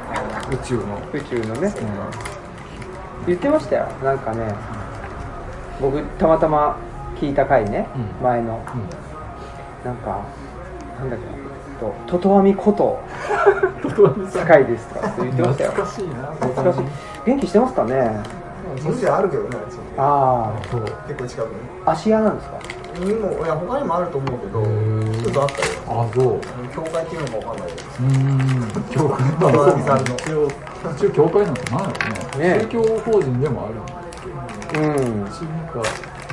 [0.51, 1.73] 宇宙の、宇宙のね。
[3.23, 3.27] うん。
[3.27, 3.87] 言ってましたよ。
[4.03, 4.53] なんかね
[5.81, 6.75] 僕たまたま
[7.19, 8.23] 聞いた回ね、うん。
[8.23, 8.59] 前の
[9.87, 10.19] なんか
[10.99, 11.31] なんだっけな。
[11.79, 12.99] と「ととわみこと
[14.33, 15.71] 堺です」とかって言ってましたよ。
[15.71, 16.13] 懐かしいな。
[16.33, 16.85] 懐かしい。
[17.25, 18.19] 元気してますかね。
[19.09, 19.49] あるけどね
[19.97, 20.67] ああ。
[20.69, 20.81] そう。
[20.81, 21.55] 結構近くに。
[21.85, 22.57] あ芦屋なんですか？
[22.99, 25.19] にもいや他にもあると思うけどー。
[25.19, 25.67] 一つあったよ。
[25.87, 26.41] あそう。
[26.75, 27.87] 教会っていうのかわかんないけど。
[28.01, 28.09] うー
[28.79, 28.83] ん。
[28.89, 30.13] 教会なんだ。
[30.95, 31.93] 一応教会なんてなんだろ
[32.35, 33.95] うねね宗教法人でもあるんだっ
[34.73, 34.79] け。
[34.79, 35.23] うん。
[35.23, 35.37] なんか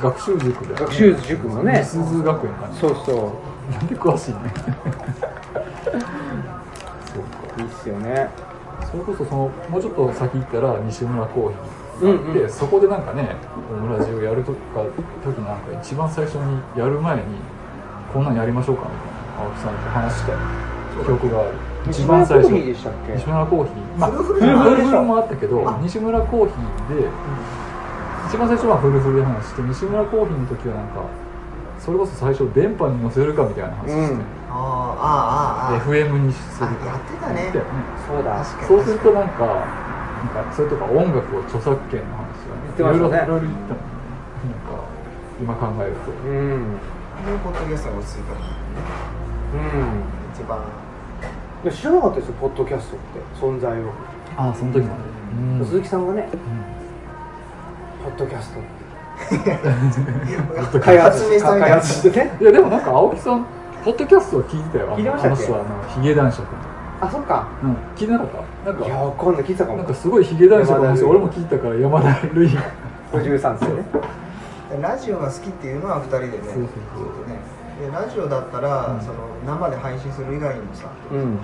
[0.09, 1.79] 学習塾で、学習塾のね。
[1.79, 2.67] 美鈴学園か。
[2.67, 3.71] なそうそう。
[3.71, 4.37] なんで詳しいね
[5.85, 7.61] そうか。
[7.61, 8.29] いいっすよね。
[8.91, 11.55] それこそそのもうちょっと先行ったら西村コーヒ
[12.05, 12.49] うんーで、うん。
[12.49, 13.35] そこでなんかね
[13.71, 14.83] オムラジをやるとか
[15.23, 17.23] 時なんか一番最初にやる前に
[18.13, 20.33] こんなんやりましょうかみたいな青木さんと話した
[21.03, 21.51] 記憶がある。
[21.87, 23.13] 西村コーヒーでしたっけ？
[23.15, 27.07] 西村コーヒーまあフルフルもあったけど西村コーヒーで
[28.27, 31.05] 一番最初はフルフルで話して西村コーヒーの時はなんか
[31.79, 34.21] それこそ最初電波に乗せるかみたいな話して、うん。
[34.49, 36.09] あーあーあーあー。
[36.09, 36.83] FM にするか。
[36.83, 37.51] あやってたね。
[37.51, 37.61] ね。
[38.07, 38.41] そうだ。
[38.41, 38.67] 確かに。
[38.67, 44.09] そうするとなんかなんかそれとか音楽を著作権の話がねいろいろいろいろ言ったもんね
[44.49, 44.81] なんか
[45.39, 46.09] 今考えると。
[46.09, 46.73] うん。
[46.75, 48.39] でポッドキャストが落ち着いたの
[49.53, 50.01] うん。
[50.33, 50.57] 一番。
[51.63, 53.05] いや知らなかったですよポッドキャストって。
[53.37, 53.93] 存在を、
[54.37, 54.95] ああその時ま
[55.59, 56.29] で鈴木さんがね。
[56.33, 56.84] うん
[58.05, 58.59] ポッドキャスト
[60.79, 63.45] 開 開発発したみたい開な発してねいやでもなんか青木さん
[63.83, 64.95] ポッドキャストは聞いてたよ。
[64.97, 65.45] 聞いてましたっけ？
[65.45, 66.47] あのヒゲ男爵の。
[67.01, 67.47] あそっか。
[67.63, 68.27] うん聞いてなかっ
[68.65, 68.71] た？
[68.71, 69.77] なんいやかわかんない聞いてたかも。
[69.77, 72.49] なんかすごいヒゲ男爵の話俺も聞いたから山田るい
[73.13, 73.83] 53世ね。
[74.81, 76.31] ラジオが好きっていうのは二人でね。
[76.41, 76.65] そうそうそう。
[77.29, 77.37] ね。
[77.79, 79.01] でラジオだったら、うん。
[79.01, 79.13] その
[79.45, 81.35] 生で配信する以外にもさ、うん。
[81.35, 81.37] ね、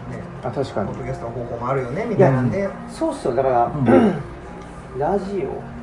[0.43, 0.87] あ確かに。
[0.87, 3.35] ポッドキャストの方法もあるよねみたいなんで、そうっすよ。
[3.35, 4.13] だから、うん。
[4.97, 5.80] ラジオ、うん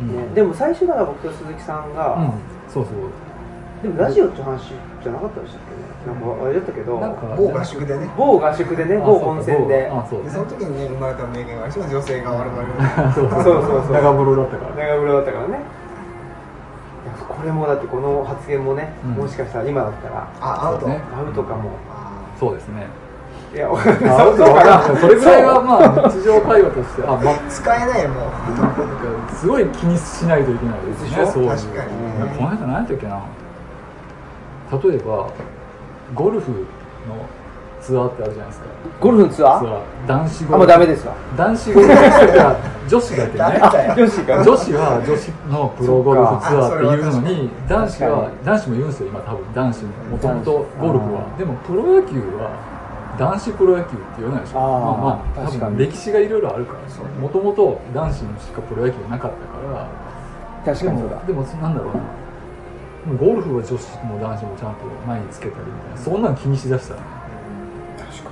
[0.00, 2.32] ね、でも最初だから僕と鈴木さんが、うん。
[2.68, 2.94] そうそう。
[3.82, 6.14] でもラジオって話じゃなかったでしたっけね。
[6.14, 8.10] なんかあれだったけどなんか某合宿でね。
[8.16, 9.88] 某合宿でねあ某温泉で。
[9.90, 10.22] あそう。
[10.22, 13.30] でその時にね生まれた名言がある人が女性が我々そう。
[13.30, 13.92] そうそうそう。
[13.92, 14.74] 長風呂だったから。
[14.74, 15.60] ね長風呂だったからね。
[17.28, 19.10] これもだってこの発言もね、うん。
[19.12, 20.28] もしかしたら今だったら。
[20.40, 21.00] あアウト、ね。
[21.14, 22.86] アウトかも、あそうですね
[23.54, 25.00] いやあそうかな。
[25.00, 27.02] それぐらいはまあ日常会話として。
[27.02, 33.24] あまあ使えないよもうすごい気にしないといけないですねそういう確かにうんこの間何やったっけな？
[34.70, 35.30] 例えば
[36.14, 36.66] ゴルフの
[37.80, 38.66] ツアーってあるじゃないですか。
[39.00, 39.60] ゴルフのツアー？
[39.60, 40.08] ツアー。
[40.08, 40.54] 男子ゴルフ。
[40.54, 41.14] あもうダメですわ。
[41.36, 43.38] 男子ゴルフツアー女子だけね。
[43.38, 43.94] ダメだよ。
[43.94, 44.44] 女子が。
[44.44, 47.54] 女子は女子のプロゴルフツアーっていうのにか。
[47.68, 49.54] 男子は確男子も言うんですよ今多分。
[49.54, 51.24] 男子もともとゴルフは。
[51.38, 52.50] でもプロ野球は
[53.18, 54.60] 男子プロ野球って言わないでしょ？
[54.60, 55.76] まあまあ多確かに。
[55.76, 59.88] 分歴史がいろいろあるからもともと男子にしかプロ野球なかったから。
[60.64, 61.22] 確かにそうだ。
[61.24, 63.18] でもなんだろうな。
[63.18, 65.96] ゴルフは女子も男子もちゃんと前につけたりみたいな。
[65.96, 67.06] そんなの気にしだしたらね。
[67.98, 68.30] 確か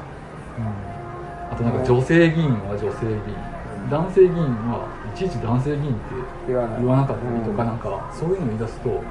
[1.51, 3.57] あとなんか女性議員は女性議員。
[3.89, 4.35] 男性議員
[4.67, 6.03] はいちいち男性議員って
[6.49, 9.03] 言わなかったりとか、なんかそういうの言い出すと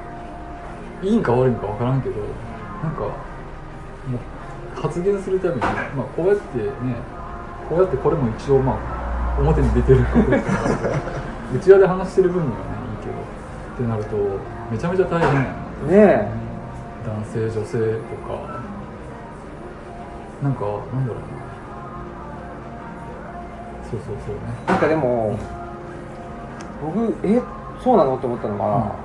[1.02, 2.16] いいんか悪いんか分からんけど
[2.84, 4.20] なんかもう
[4.76, 6.72] 発言するために、まあ、こうやってね
[7.70, 10.32] こうやってこれも一応まあ表に出てること。
[10.32, 11.00] ですから
[11.54, 12.62] 内輪で話してる分にはね
[12.92, 14.16] いいけどってなると
[14.72, 15.42] めちゃめちゃ大変やな。
[15.44, 16.28] ねえ。
[17.06, 18.62] 男性女性とか。
[20.44, 21.36] なんかなんだろうな。
[23.90, 24.42] そうそうそうね。
[24.68, 25.38] なんかでも
[26.82, 27.42] 僕え
[27.84, 28.96] そうなのって思ったのが、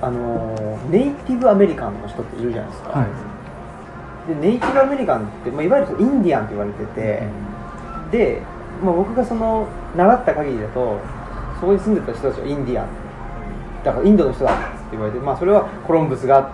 [0.00, 3.08] あのネイティブアメリカンの人っているじゃないですか、はい
[4.28, 7.22] でネイティブアメリカンって、まあ、いわゆるインディアンって言われてて、
[8.10, 8.42] で、
[8.82, 10.98] まあ、僕がその習った限りだと
[11.60, 12.88] そこに住んでた人たちはインディアン
[13.84, 16.50] だからインドの人だって言われて、まあ、それはコロンブスが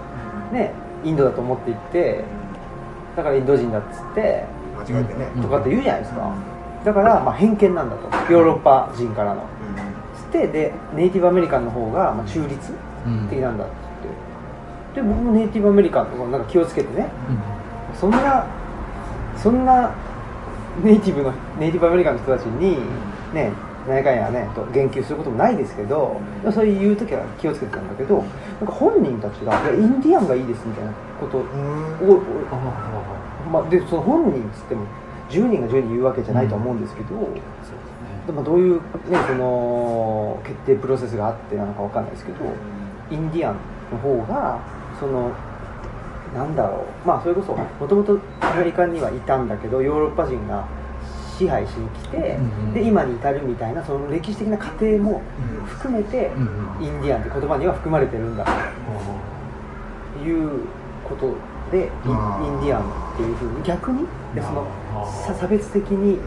[0.53, 0.73] ね
[1.05, 2.25] インドだと思って行って
[3.17, 4.45] だからインド人だっつって
[4.81, 6.35] に間違えてね、うんとかって言うじゃないですか。
[6.85, 8.33] だからまあ偏見なんだと。
[8.33, 9.43] ヨーロッパ人からの。
[10.17, 12.73] つってでネイティブアメリカンの方がまあ中立
[13.07, 13.29] うん。
[13.29, 15.01] 的なんだっつって。
[15.01, 17.11] で僕もネイティブアメリカンとかなんか気をつけてね
[18.01, 18.47] そんな
[19.37, 19.95] そんな
[20.83, 22.79] ネイティブのネイティブアメリカンの人たちに
[23.35, 23.53] ね
[23.87, 26.21] 何やかんやねと言及することもないですけど
[26.53, 31.45] そういう言う時は気をつけてたんだけどなんか本人たちがいやインディアンがいいですみたいなことを
[33.51, 34.87] まあ、でその本人っつっても
[35.29, 37.09] 10人が10人言うわけじゃないと思うんですけど、
[38.27, 38.81] でもどういう、ね、
[39.27, 42.39] その決定プロセスがあってなのかわかんないですけど
[43.11, 43.57] インディアン
[43.91, 44.61] の方が
[45.01, 45.33] その
[46.35, 47.09] なんだろう。
[47.09, 50.67] まあそれこそもともとアメリカにはいたんだけどヨーロッパ人が
[51.39, 52.39] 支配しに来て、
[52.75, 55.23] で今に至るみたいなその歴史的な過程も
[55.67, 56.31] 含めて、
[56.81, 58.45] インディアンって言葉には含まれてるんだ。
[58.45, 60.61] という
[61.09, 61.35] こと
[61.73, 61.91] でイン
[62.61, 62.83] ディアン
[63.15, 64.67] っていうふうに逆にでその
[65.39, 66.19] 差別的に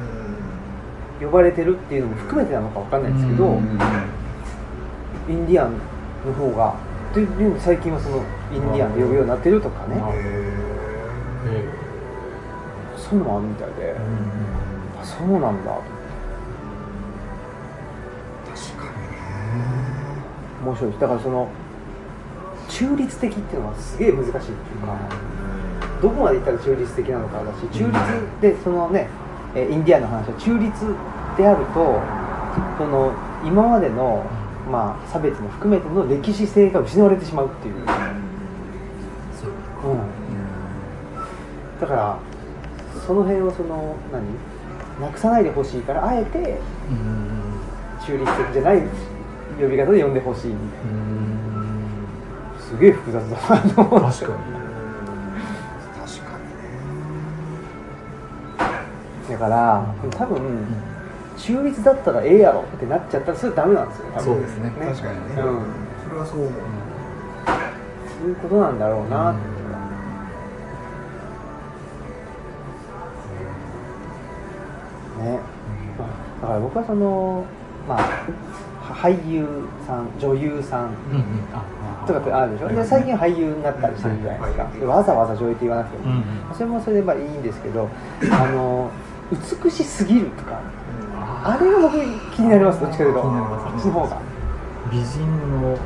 [1.22, 3.62] 呼ばれてるっていうのも含めてなのかわかんないですけど、
[5.30, 5.78] インディアン
[6.26, 6.76] の方が
[7.14, 10.02] というのを最近はそのインディアンで呼ぶようになってるとかね。
[12.98, 13.96] そういうのもあるみたいで。
[15.02, 15.82] あそうなんだと
[18.54, 19.14] 確かにね。
[20.64, 21.50] 面白いだからその
[22.70, 24.52] 中立的っていうのはすげえ難しいっていう
[24.86, 24.98] か
[26.02, 28.00] どこまでいったら中立的なのかだし中立
[28.42, 29.10] でそのね
[29.56, 30.96] えーインディアンの話は中立
[31.38, 32.02] であると
[32.78, 33.14] その
[33.46, 34.26] 今までの、
[34.70, 37.86] まあ、差別も含めての歴史性が失われてしまうっていう、
[39.90, 42.18] うん、だから
[43.06, 44.24] その辺をその何
[45.02, 46.40] なくさないでほしいからあえて
[46.90, 46.98] うん。
[47.18, 47.34] うん
[48.06, 48.82] 中立的じゃない
[49.58, 51.96] 呼び方で呼んでほしいみたいうん
[52.54, 53.62] なすげえ複雑だな。
[53.74, 54.44] と思って確かに
[56.02, 56.54] 確かにね。
[59.30, 60.68] だから多分
[61.38, 64.06] 中立だったらええやろってなっちゃったらそれダメなんですよ。
[64.14, 64.70] 多分そうですね。
[64.70, 65.66] 確かにね、うん。
[66.04, 66.52] それはそう思う、
[68.20, 69.40] そういうことなんだろうなって、
[76.44, 77.46] だから僕はその
[77.88, 78.00] まあ
[78.84, 79.48] は俳優
[79.88, 80.88] さん女優さん。
[80.88, 81.48] うんうん。
[81.56, 81.64] あ
[82.04, 82.06] あ。
[82.06, 82.68] とかってあるでしょ？
[82.68, 86.54] で最近俳優になったりしてるじゃないですか、でわざわざ女優って言わなくても、うんうん。
[86.54, 87.88] それもそれでまあいいんですけど
[88.30, 88.92] あの
[89.32, 90.60] 美しすぎるとか。
[91.46, 91.96] あれが僕
[92.36, 93.22] 気になりますどっちかというと。
[93.22, 93.88] 気になります。
[93.88, 94.22] ね方が。
[94.92, 95.20] 美人
[95.62, 95.78] の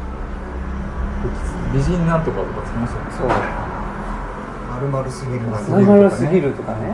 [1.74, 3.12] 美人なんとかとかつきましたよね。
[3.13, 3.30] そう。
[4.74, 6.93] 丸々すぎるな名前がすぎるとかね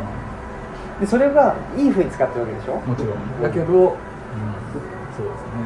[1.04, 2.76] でそれがいい風に使ってるわけでしょ？
[2.80, 3.42] もちろん。
[3.44, 5.60] だけど、うん、そうですね。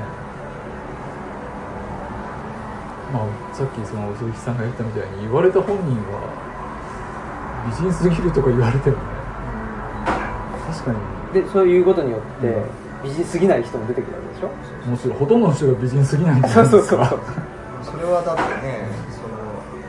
[3.14, 6.26] まあさっきその鈴木さんが言ったみたいに言われた本人は
[7.70, 9.04] 美人すぎるとか言われてもね。
[10.74, 10.98] 確かに。
[11.44, 12.64] でそういうことによって
[13.04, 14.50] 美人すぎない人も出てくるわけでしょ？
[14.90, 17.36] もちろんほとんどの人が美人すぎないんじゃそうないですかそうそう
[17.86, 17.94] そう。
[17.94, 19.38] それはだってねその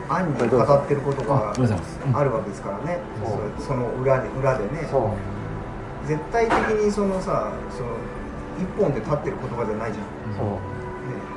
[0.07, 3.41] 暗に語ってることがあるわけですからね、そう。
[3.57, 4.85] そその裏で裏でね。
[4.91, 5.38] そう
[6.05, 7.89] 絶対的にそのさその
[8.59, 10.47] 一本で立ってる言葉じゃないじゃん、そう。
[10.51, 10.59] ね、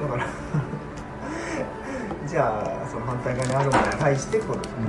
[0.01, 0.27] だから
[2.27, 4.61] じゃあその反対側にあるものに対してってこと。
[4.61, 4.87] ですよね、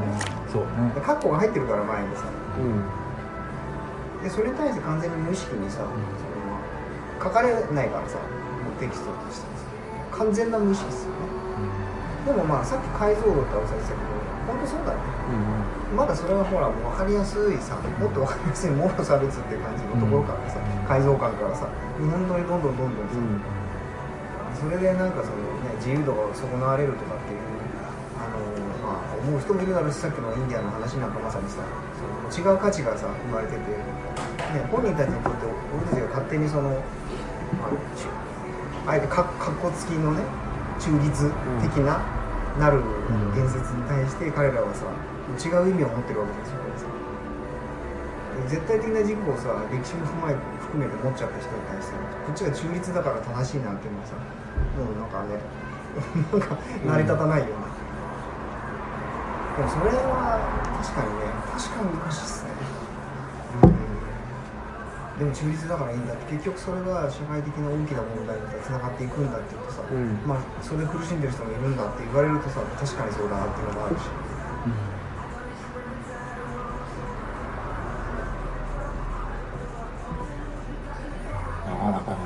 [0.52, 0.68] そうね。
[0.96, 2.24] でカッコが入ってるから前にさ。
[2.58, 2.84] うん。
[4.24, 5.90] でそれに対して完全に無意識にさ、その
[7.22, 8.18] 書かれないからさ
[8.80, 9.48] テキストとして
[10.12, 11.18] 完全な無意識ですよね。
[12.26, 14.00] でもまあさっき解像度っておっしゃってたけど
[14.48, 15.06] 本当そうだよね
[15.96, 21.70] まだそれはほら分かりやすいさもっと分かりやすいもろ差別っていう感じのところからさ、解像感からさ
[22.02, 23.20] 本当にどんどんどんどんさ、
[24.58, 27.40] それでなんかその、ね、自由度が損なわれるとかっていう
[28.18, 28.42] あの、
[28.82, 31.62] まあ、思う人もいるだろうしさっきのインディアンの話なんかまさにさ
[32.32, 35.46] その違う価値がさ生まれてて、ね、本人たちにとって
[35.78, 38.10] 俺たちが勝手にそのあのち
[38.88, 40.24] あえてかかっこつきのね
[40.80, 41.32] 中立
[41.62, 42.02] 的な、
[42.60, 42.82] なる
[43.36, 44.86] 言説に対して彼らはさ
[45.40, 46.62] 違う意味を持ってるわけですよ
[48.48, 51.94] 絶対的な軸をさ歴史も踏まえ含めて持っちゃった人に対して
[52.26, 53.78] こっちが中立だから正しいなん。
[53.78, 54.14] ていうのはさ
[54.78, 55.10] もうなん。
[55.10, 55.38] かね
[56.34, 56.42] なん。
[56.42, 57.70] か成り立たないような、
[59.58, 60.42] でもそれは
[60.82, 62.50] 確かにね確かに難しいっすね、
[65.20, 66.34] でも中立だからいいんだって。
[66.34, 70.18] 結局それが社会的な大きな問題につながっていくんだっていうとさ、うん。
[70.26, 74.02] まあそれで苦しんでる人もいるんだって言われるとさ確かにそうだなっていうのもあるし。
[81.64, 82.18] なかなかね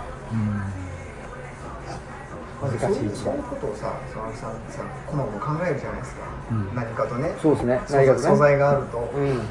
[2.62, 6.22] まず難しいそういうことをさ、そのさんさ、こまごま考えるじゃないですか。
[6.50, 6.74] うん。
[6.74, 7.36] 何かとね。
[7.40, 7.82] そうですね。
[7.86, 8.28] 素何かとね。
[8.30, 8.98] 素材があると。
[9.14, 9.42] うん。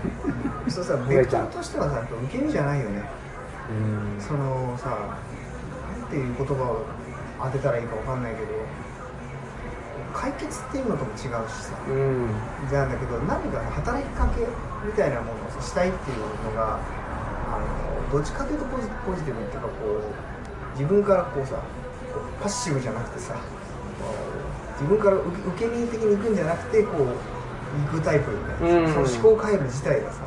[0.68, 3.04] そうさ、ベクトルとしてはさ、受け身じゃないよね。
[3.70, 4.20] うん。
[4.20, 5.18] そのさ、
[6.00, 6.84] なんていう言葉を
[7.42, 8.48] 当てたらいいかわかんないけど、
[10.14, 11.76] 解決っていうのとも違うしさ。
[11.88, 12.28] うん。
[12.70, 14.46] じゃあだけど、何か働きかけ
[14.86, 16.78] みたいなものをしたいっていうのが、
[17.46, 21.54] あのどっちかというとポジポジティブっていうかこう自分からこうさ
[22.12, 23.38] こうパッシブじゃなくてさ
[24.80, 27.14] 自分から受け受け身的に行くんじゃなくてこう
[27.86, 29.06] 行くタイプよね、うん。
[29.06, 30.22] その思考回路自体がさ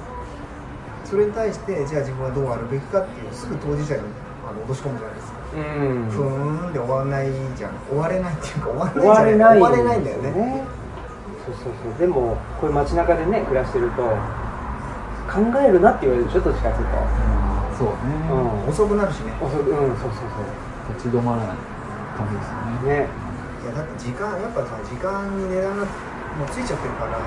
[1.09, 4.05] それに対してじゃあ自分はどうあるべきかっていうすぐ当事者に
[4.45, 6.05] あの落とし込むじゃないですか、うん。
[6.05, 7.73] ふーんで終わらないじゃん。
[7.89, 10.63] 終われないっていうか終われない終われないんだよね。
[11.45, 11.97] そうそうそう。
[11.97, 14.05] でもこういう街中でね暮らしてると
[15.25, 16.93] 考えるなって言われるでしょどっちかっていうと。
[17.73, 18.69] そうね、うん。
[18.69, 19.33] 遅くなるしね。
[19.41, 21.57] 遅くうんそうそう立ち止まらない
[22.13, 22.77] 感じですよね。
[22.77, 23.09] そうね。
[23.65, 25.85] いやだって時間やっぱさ時間に値段が
[26.37, 27.17] もうついちゃってるから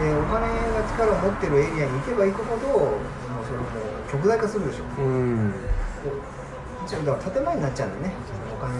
[0.00, 4.84] でお金が力を持ってるエリアに行けば行くほどもうそれもう極大化するでしょ。
[4.98, 5.04] うん。
[5.04, 5.10] う
[5.48, 5.54] ん
[6.84, 8.14] だから建前になっちゃうんだよね。
[8.52, 8.76] お金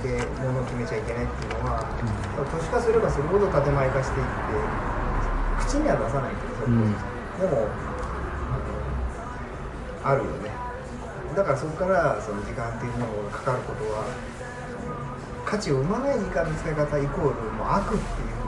[0.00, 1.84] で物を決めちゃいけないっていうのは、
[2.50, 4.32] 都市化すればするほど建前化していって
[5.60, 6.88] 口には出さないけどそれこ
[7.36, 7.68] そ、でも
[10.04, 10.50] あるよね。
[11.36, 14.06] だからそこからその時間っていうものがかかることは
[15.44, 18.43] 価値を生まない時間の使い方イコールもう悪っていう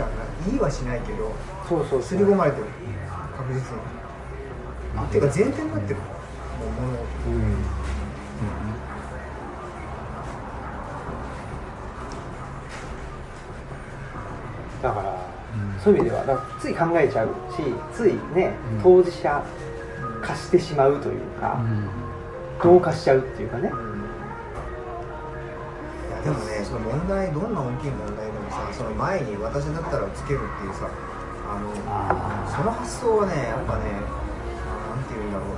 [0.00, 1.32] 価値観が言いはしないけど
[1.68, 2.64] そうそう刷り込まれてる。
[3.36, 3.64] 確実に。
[5.02, 5.96] っていうか前提になってる。
[5.96, 6.02] も
[6.66, 7.54] う物事うん。
[14.82, 15.14] だから、
[15.82, 17.62] そういう意味ではだからつい考えちゃうし
[17.94, 18.82] ついねうん。
[18.82, 19.44] 当事者
[20.22, 21.60] 化してしまうというか、
[22.62, 23.70] 同化しちゃうっていうかね。
[26.24, 28.29] でもねその問題どんな大きい問題
[28.72, 33.90] その前に私だったらつけるっていうさあのあその発想はねやっぱね
[34.66, 35.48] あなんていうんだろう。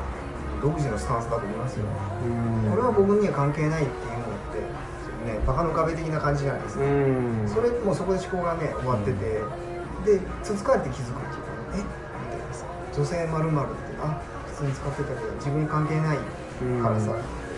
[0.62, 1.86] 独自のスタンスだと思いますよ。
[1.90, 2.70] うん。
[2.70, 4.62] これは僕には関係ないっていうのって
[5.26, 7.50] ねバカの壁的な感じじゃないですか、うん。
[7.50, 9.42] それもうそこで思考がね終わってて、
[10.06, 11.82] でつつかれて気づくっていうかえ？
[11.82, 12.62] みたいなさ。
[12.94, 14.22] 女性まるってあ
[14.54, 16.18] 普通に使ってたけど自分に関係ない
[16.78, 17.10] からさ、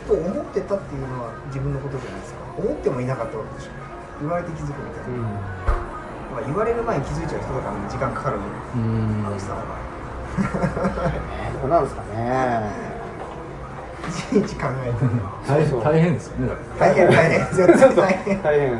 [0.08, 2.40] と思ってたっていうのは自分のことじゃないですか。
[2.56, 3.83] 思ってもいなかったわけでしょ
[4.20, 5.18] 言われて気づくみたいな、
[6.32, 9.26] まあ、言われる前に気づいちゃう人だから、ね、時間かかるのうん。
[9.26, 9.64] 青木さんは。
[11.62, 12.94] どうなんですかね。
[14.04, 14.98] いちいち考えて
[15.82, 16.14] 大変。
[16.14, 17.40] ですよね大変大変。
[17.54, 18.36] 絶対大変。
[18.36, 18.70] い大変、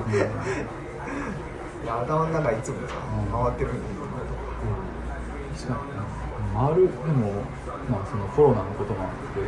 [1.87, 2.95] や頭の中いつもさ
[3.30, 3.95] 回ってるんで
[5.55, 6.05] 確かにね
[6.55, 7.32] 丸でも、
[7.91, 9.41] まあ、そのコロナのこともあって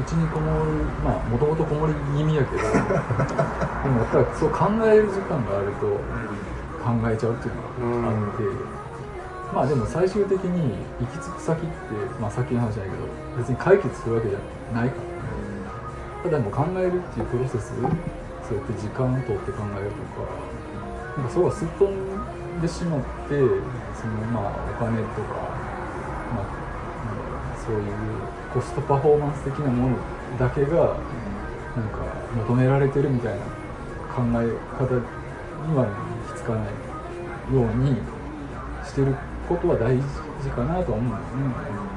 [0.00, 0.72] うちにこもる
[1.04, 5.86] まあもともとこもり気味やけど でもやっぱりそう考える時間があると
[6.80, 7.54] 考えちゃうっていう
[7.94, 8.42] のがあって、
[9.54, 11.66] まあでも最終的に行き着く先って
[12.20, 13.04] まあさっきの話じゃないけど
[13.36, 14.38] 別に解決するわけじゃ
[14.74, 15.10] ないから。
[16.22, 20.28] ただもう考えるっていうプロセスそうやって時間を取って考えるとか
[21.16, 23.40] なんかそれがすっ飛んでしまって
[23.96, 25.48] そのまあお金とか、
[26.36, 27.90] まあ、そういう
[28.52, 29.96] コストパフォーマンス的なもの
[30.38, 30.96] だけが
[31.76, 32.02] なんか
[32.48, 33.44] 求められてるみたいな
[34.10, 34.90] 考え方
[35.68, 37.96] には行き着かないように
[38.84, 39.14] してる
[39.48, 40.02] ことは大事
[40.50, 41.90] かなとは思うんだよね。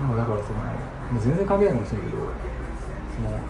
[0.00, 2.22] まあだからその全然関係ないかもしれないけど
[3.16, 3.40] その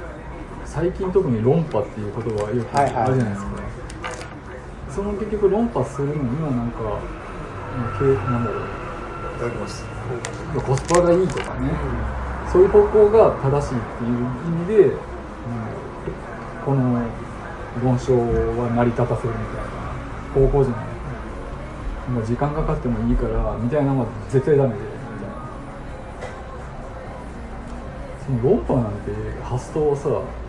[0.64, 3.50] 最近特に論破っていう言葉がよくあるじゃないですか、
[4.88, 6.98] その結局論破するのにはなんかま
[7.88, 8.00] あ
[8.30, 9.97] なんだろういただきます
[10.66, 11.70] コスパがいいとかね、
[12.52, 14.98] そういう方向が正しいっていう意味で、うん。
[16.64, 17.00] この
[17.82, 19.70] 論証は成り立たせるみたいな
[20.34, 20.88] 方向じゃない。
[22.10, 24.76] もう時間かかってもいいからみたいなのは絶対ダメで。
[24.76, 24.80] み
[25.20, 25.34] たいな
[28.24, 30.08] その論破なんて発想をさ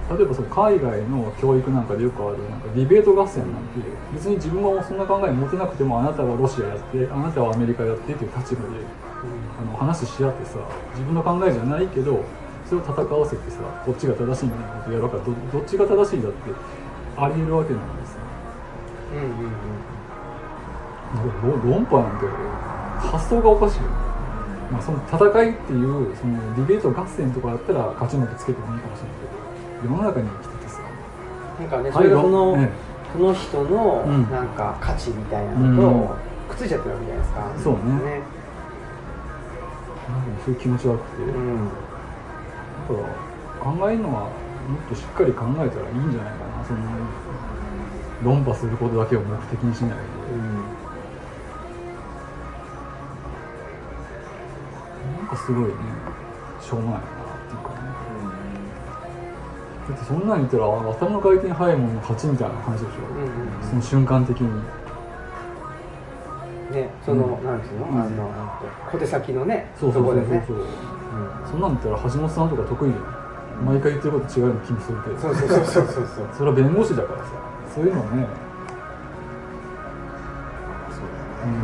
[0.09, 3.79] 例えばその海外の教育なんかでよくあるなんかディベート合戦なんて
[4.13, 8.67] 別に自分はそんな考え持てなくてもあなたはロシアやってあなたはアメリカやってっていう立場で
[9.61, 10.57] あの話し合ってさ
[10.93, 12.23] 自分の考えじゃないけど
[12.65, 16.37] それを戦わせてさこっちが正しいみたいなことやろうからどどっちが正しいんだって
[17.17, 18.21] ありえるわけなんですよ。
[19.13, 19.89] うんうんうん。
[21.61, 22.25] 論論破なんて
[22.99, 23.85] 発想がおかしいよ、
[24.71, 29.38] まあ、その戦いっていうそのディベート合戦とかだったら勝ち負けつけてもいいかもしれないけど
[29.83, 30.81] 世の中に生きててさ。
[31.59, 32.69] なんかねそれがその、ね
[33.11, 34.29] その人のうん。
[34.29, 36.15] なんか価値みたいなのと
[36.49, 37.79] くっついちゃってるわけじゃないですか、そうね。
[37.79, 37.89] ね。
[40.07, 41.67] なんかそういう気持ち悪くて、うん。
[41.67, 43.01] だか
[43.65, 46.63] ら考えるのはもっとしっかり考えたらいいんじゃないかな。
[46.65, 46.79] その
[48.23, 49.95] 論破することだけを目的にしないで、
[55.17, 55.73] なんかすごいね。
[56.61, 57.01] しょうもない
[59.89, 64.47] だってそんなん言ったら頭の回転速いものの勝ちみたいな話でしょ、うんうんその瞬間的に。
[66.69, 67.43] ねその、うん。
[67.43, 68.01] なんていうの、うん。
[68.01, 68.29] あの
[68.91, 70.23] 小手先のねそうそうそうそう。
[70.23, 70.45] とこでね。
[70.45, 70.57] そう
[71.49, 73.65] そんなん言ったら橋本さんとか得意じゃん。
[73.65, 75.17] 毎回言ってること違うような気もするけど。
[75.17, 77.33] そうそうそうそうそうそ れは弁護士だからさ。
[77.73, 78.29] そういうのね。
[80.93, 81.57] そうだよね、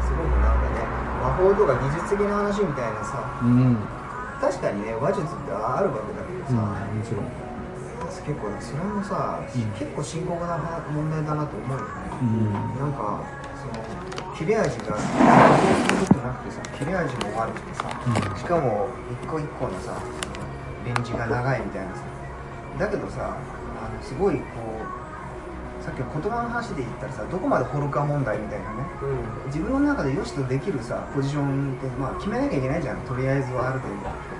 [0.00, 0.88] すごくなんかね
[1.20, 3.20] 魔法とか技術的な話みたいなさ。
[3.42, 3.76] うん、うん、
[4.40, 7.49] 確かにね話術ってあるわけだけどさ、もちろん
[8.06, 9.70] 結構それもさ、うん。
[9.72, 10.58] 結構深刻な
[10.92, 11.90] 問題だなと思うよね、
[12.22, 12.52] うん。
[12.78, 13.22] なんか
[13.60, 15.02] その切れ味がそ
[16.02, 18.38] うするなくてさ切れ味も悪くてさ、うん。
[18.38, 18.88] しかも
[19.22, 19.96] 一個一個のさ
[20.84, 22.02] レンジが長いみたいなさ。
[22.78, 24.42] だけどさあのすごいこ
[25.80, 28.84] うさっきの言葉の話で言ったらさどこまで掘るか問題みたいなね。
[29.02, 29.46] うん。
[29.46, 33.00] 自分の中で良しとできるさポジションって、まあ、決めなきゃいけないじゃん。
[33.02, 34.39] とりあえずはある程度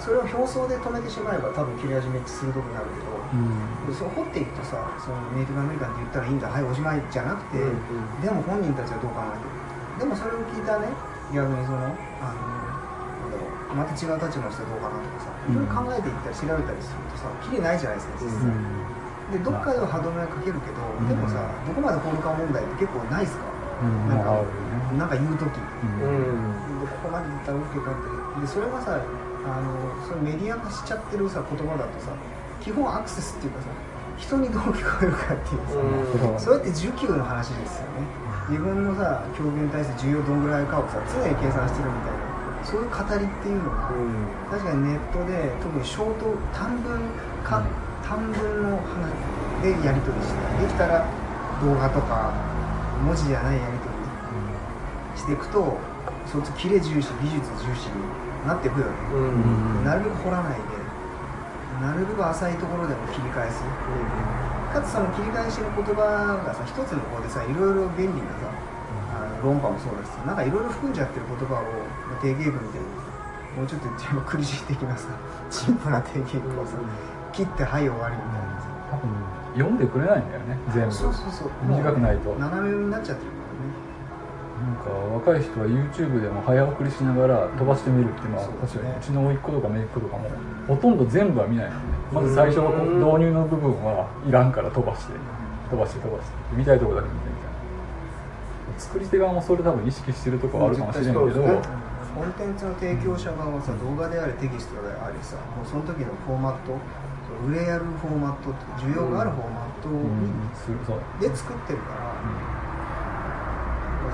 [0.00, 3.86] それを表層で止めてしまえば多分切れ味めっちゃ鋭くなるけどうん。
[3.86, 7.76] でそう掘っていくとさそのネイティブアメリカンって言ったらいいんだはいおしまいじゃなくて、うん。
[8.24, 9.52] でも本人たちはどう考えてる？
[10.00, 10.88] でもそれを聞いたね
[11.30, 11.92] 逆にその
[12.24, 12.40] あの
[13.28, 18.50] なんだろうまた違う立場の人はどうかなとかさいろいろ考えていったり調べたりするとさきりないじゃないですか実際、
[19.30, 21.06] でどっかでは歯止めはかけるけど、ん。
[21.06, 21.38] でもさ
[21.68, 24.08] どこまで掘るか問題って結構ないっすか、うん。
[24.08, 24.42] なんか
[24.98, 25.44] なんか言う時。
[25.44, 26.50] うん。
[26.82, 28.42] ここまで言ったら OK かって。
[28.42, 28.98] でそれがさ
[29.44, 32.12] あのそのメディア化しちゃってるさ言葉だとさ
[32.60, 33.68] 基本アクセスっていうかさ
[34.18, 36.40] 人にどう聞こえるかっていうさ、うん。
[36.40, 38.04] それって需給の話ですよね。
[38.50, 43.88] 自分のさ表現に対して需要どんぐらいかをさ常に計算してるみたいなそういう語りっていうのが、
[44.50, 47.00] 確かにネットで特にショート短文
[47.42, 47.64] か、
[48.04, 49.16] 短文の話
[49.64, 51.08] でやり取りしてできたら
[51.62, 52.34] 動画とか
[53.04, 55.78] 文字じゃないやり取りしていくと
[56.26, 58.04] そっちキレ重視技術重視に
[58.46, 59.80] なっていくよね、うん。
[59.80, 60.64] うんなるべく掘らないで
[61.80, 63.62] なるべく浅いところでも切り返す。
[64.72, 68.52] かつその切り返しの言葉がさ一つの方でさいろいろ便利なさ、
[69.16, 71.64] あの論破もそうだしさなんかいろいろ含んじゃってる言葉を
[72.22, 72.86] 定型文みたいに
[73.56, 75.08] もうちょっと言っちゃえば苦しい的なさ
[75.50, 76.78] 陳腐な定型文をさ
[77.32, 78.68] 切ってはい終わりみたいなさ。
[78.90, 79.10] 多分
[79.54, 80.94] 読んでくれないんだよね全部。
[80.94, 81.50] そうそうそう。
[81.66, 82.34] 短くないと。
[82.38, 83.32] 斜めになっちゃってる
[84.60, 90.30] なんか若い人は YouTube でも早送りしながら飛ばしてみるってまあ確かにうちの甥っ子とか姪っ子とかも
[90.68, 91.82] ほとんど全部は見ないのね
[92.12, 95.14] まず最初はこううん導入の部分はいらんから飛ばして
[95.70, 97.50] 飛ばして飛ばして見たいところだけ見てみたいな。
[98.78, 106.76] 作り手側もそれ多分意識してるところあるかもしれんけど、コンテンツの提供者側はさ動画であれテキストであれさもうその時のフォーマット
[107.46, 112.14] 売れやるフォーマットって需要があるフォーマットで作ってるから、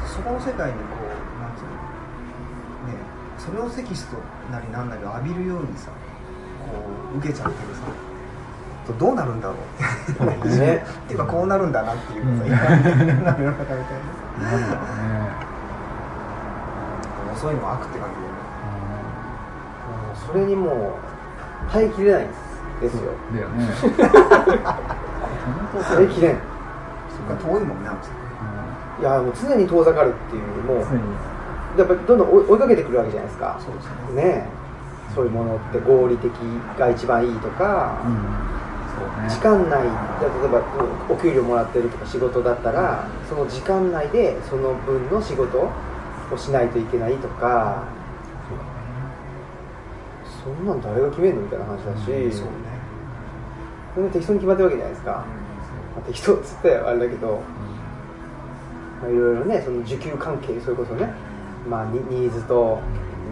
[0.06, 1.70] そこの世界にこうなんつうの
[2.92, 2.98] ね
[3.38, 4.16] それをテキスト
[4.52, 5.90] なりなんなりを浴びるようにさ
[6.64, 6.72] こ
[7.14, 7.82] う受けちゃってるさ
[8.86, 12.46] とどうなるんだろうねっていうか こうなるんだなっていうう。
[12.46, 13.76] んかさ、一般的な世の中みたい
[14.40, 14.60] ななん。
[14.70, 14.86] だろうね
[17.34, 18.30] 遅いの悪って感じも
[20.12, 22.28] うそれにもう耐えきれないん。
[22.80, 23.92] ですよだよね本
[25.72, 26.32] 当そう耐えきれん。
[26.32, 26.38] で
[27.28, 27.82] そっか遠いもん。
[27.82, 28.08] ねあっち
[29.00, 30.78] いやもう常に遠ざかるっていうもう
[31.78, 33.60] やっぱりどんどん追いかけてくるわけじゃないですか。
[33.60, 33.86] そうです
[34.16, 34.22] ね。
[34.22, 35.14] ねえ。
[35.14, 36.32] そういうものって合理的
[36.78, 38.02] が一番いいとか、
[38.96, 39.28] そうね。
[39.28, 39.90] 時間内例え
[40.48, 40.62] ば
[41.08, 45.70] お給料もらってるとか仕事だったらその時間内でその分の仕事を
[46.36, 47.84] しないといけないとか
[50.44, 52.76] そんなん誰が決めんのみたいな話だし、そうね。
[53.96, 55.24] そ適当に決まってるわけじゃないですか、ま
[55.98, 57.40] あ、適当っつったらあれだけど、まあ、
[59.08, 61.12] いろいろねその需給関係それこそね、
[61.68, 62.80] まあ、ニニーズと、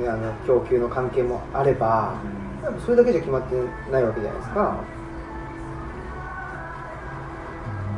[0.01, 2.14] ね、あの供給の関係もあれば
[2.85, 3.57] それだけじゃ決まって
[3.91, 4.85] ないわけじゃないですか。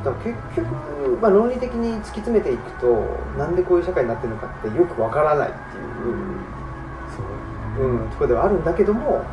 [0.05, 2.87] だから結局、まあ、論理的に突き詰めていくと
[3.37, 5.97] なんでこういう社会になってるのかってよくわからないっていう、
[7.11, 9.25] そううん、ところではあるんだけども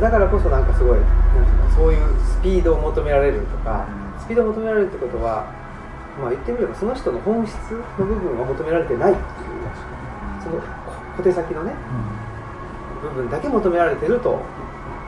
[0.00, 1.04] だからこそなんかすごいな
[1.42, 3.86] んていうのそういうスピードを求められるとか
[4.18, 5.52] スピードを求められるってことは、
[6.20, 7.54] まあ、言ってみればその人の本質
[7.98, 9.26] の部分が求められてないっていう
[10.42, 10.60] その
[11.16, 11.72] 小手先のね
[13.02, 14.40] 部分だけ求められてると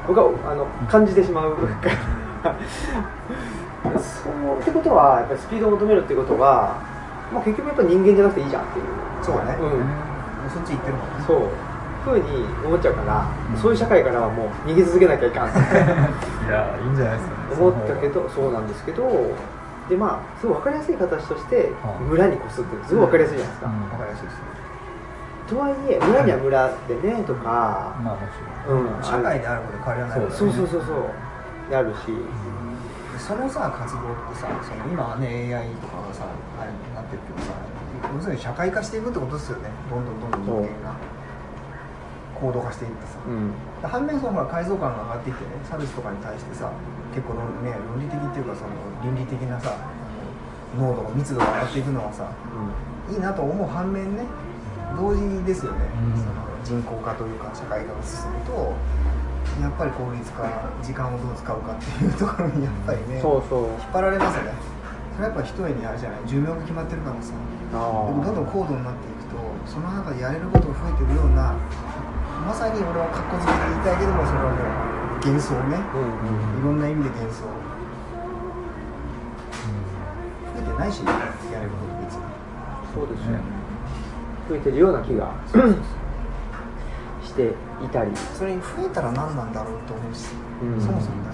[0.07, 1.57] 僕はあの感じてしまう
[3.99, 6.81] そうってことはやっぱりスピードを求めるってことは、
[7.33, 8.85] まあ、結局やっぱ人間じゃなくていいじゃんっていう。
[9.23, 10.51] そうね、うん。
[10.53, 11.25] そっち行ってるもんね。
[11.27, 11.49] そう。
[12.05, 13.57] ふうに思っちゃうから、うん。
[13.57, 15.49] そういう社会からはもう逃げ続けなきゃいかん。
[16.45, 17.57] いやいいんじゃないですかね。
[17.57, 19.05] 思ったけどそうなんですけど
[19.89, 22.03] でまあすごい分かりやすい形としてはい。
[22.09, 23.83] 村に越すってすごい分かりやすいじゃないですか、うん。
[23.83, 24.55] わかりやすいですね。
[25.45, 28.97] とはいえ村には村でねとか、まあもちろん。
[28.97, 30.37] うん、社会であることで変わりはないからね。
[30.37, 31.05] そうそうそうそう。
[31.69, 32.13] であるし、
[33.19, 36.27] そのさ活動ってさその今はね AI とかがさ
[36.61, 37.53] あれになってるけどさ
[38.15, 39.71] 要するに社会化していくってことですよね。
[39.89, 40.97] どんどんどんどん人間が
[42.41, 43.19] 行動化していってさ。
[43.27, 43.53] うん。
[43.89, 46.73] 反面そのほら改造感が上がってきてね差別とかに対してさ
[47.15, 48.73] 結構論,、ね、論理的っていうかその
[49.05, 49.77] 倫理的なさ
[50.79, 52.33] 濃度密度が上がっていくのはさ
[53.13, 54.25] いいなと思う反面ね
[54.97, 56.19] 同時ですよね、うん。
[56.19, 56.33] その
[56.65, 58.73] 人口化というか社会化が進むと
[59.61, 60.49] やっぱり効率化
[60.83, 63.69] 時間をどう使うかっていうところにやっぱりねそうそう。
[63.69, 64.53] 引っ張られますよね。
[65.15, 66.21] それはやっぱ一重にあれじゃない。
[66.27, 67.35] 寿命が決まってるからさ。
[67.71, 71.55] であもどんどん高度になっていくとその中でやれることが増えてるような
[72.45, 75.81] まさに俺は格好つけて言いたいけどもそれはもう幻想ね。
[75.95, 76.29] うんう
[76.61, 77.45] んいろんな意味で幻想。
[80.53, 81.11] 増えてないしね
[81.53, 82.23] やれること別に。
[82.95, 83.41] そうですね。
[84.49, 85.33] 増えてるような気が。
[87.25, 90.29] していたり、それに増えたら何なんだろうと思うし、
[90.63, 90.81] うん。
[90.81, 91.33] そもそもだ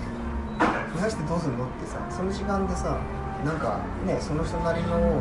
[0.95, 2.97] 増やしてどうするのってさその時間でさ
[3.45, 5.21] なんかねその人なりの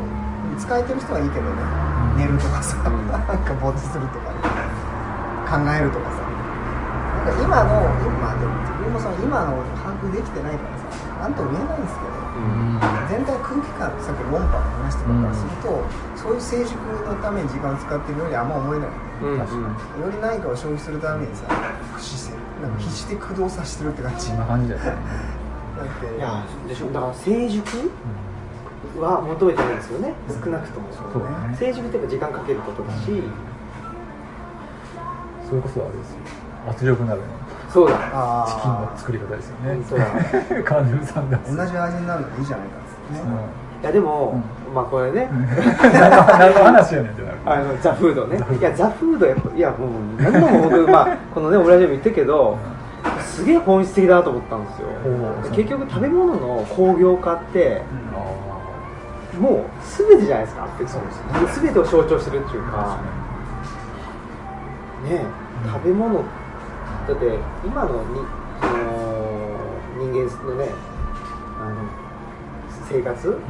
[0.58, 1.62] 使えてる人はいいけどね。
[2.16, 3.08] 寝るとかさ、うん。
[3.08, 4.38] なんかぼーっとするとかね
[5.50, 6.22] 考えるとかさ。
[7.20, 12.16] なんか今の今でも自分もさ今の把握できてないからさなんとも言えないんですけど
[13.12, 15.84] 全体空気感さっき論破の話とかからすると、
[16.16, 16.72] そういう成熟
[17.04, 18.88] のために時間を使ってるようにあんま思えない。
[18.88, 19.38] うんうん。
[19.44, 19.68] 確か
[20.00, 20.00] に。
[20.00, 24.32] より何かを消費するためにさ駆使してなんか必死で駆動させてるって感じ。
[24.32, 24.86] そんな感じだよね。
[25.76, 26.88] だっていやでしょ。
[26.88, 27.90] だから成熟
[28.96, 30.14] は求めてないですよね。
[30.30, 30.88] 少なくとも。
[30.88, 31.56] そうだね。
[31.58, 33.12] 成熟ってやっぱ時間かけることだし
[35.50, 36.16] それこそあれですよ。
[36.70, 37.26] 圧力鍋の
[37.72, 37.98] そうだ。
[38.12, 39.74] あチキンの作り方ですよね。
[39.74, 40.62] 本当だ。
[40.62, 43.34] カーネル・サンダース同じ味になるのがいいじゃないかっつってね、
[43.82, 44.42] いやでも、
[44.74, 45.28] まあこれね、
[45.82, 48.38] 何の話やねんってなるあのザ・フードね。
[48.58, 52.56] いやザ・フードやっぱいやもう何度も僕まあこのねオムラジオも言ってるけど
[53.20, 54.88] すげえ本質的だなと思ったんですよ。
[55.52, 57.82] 結局食べ物の工業化って
[58.14, 59.62] あもう
[60.08, 60.88] 全てじゃないですかそうで
[61.48, 61.62] すね。
[61.62, 62.98] 全てを象徴してるっていうか
[65.04, 65.24] ね
[65.64, 65.72] うん。
[65.72, 66.24] 食べ物。
[67.08, 68.20] だって今のに
[68.60, 69.50] その
[69.98, 70.68] 人間のね
[71.60, 71.74] あの
[72.88, 73.40] 生活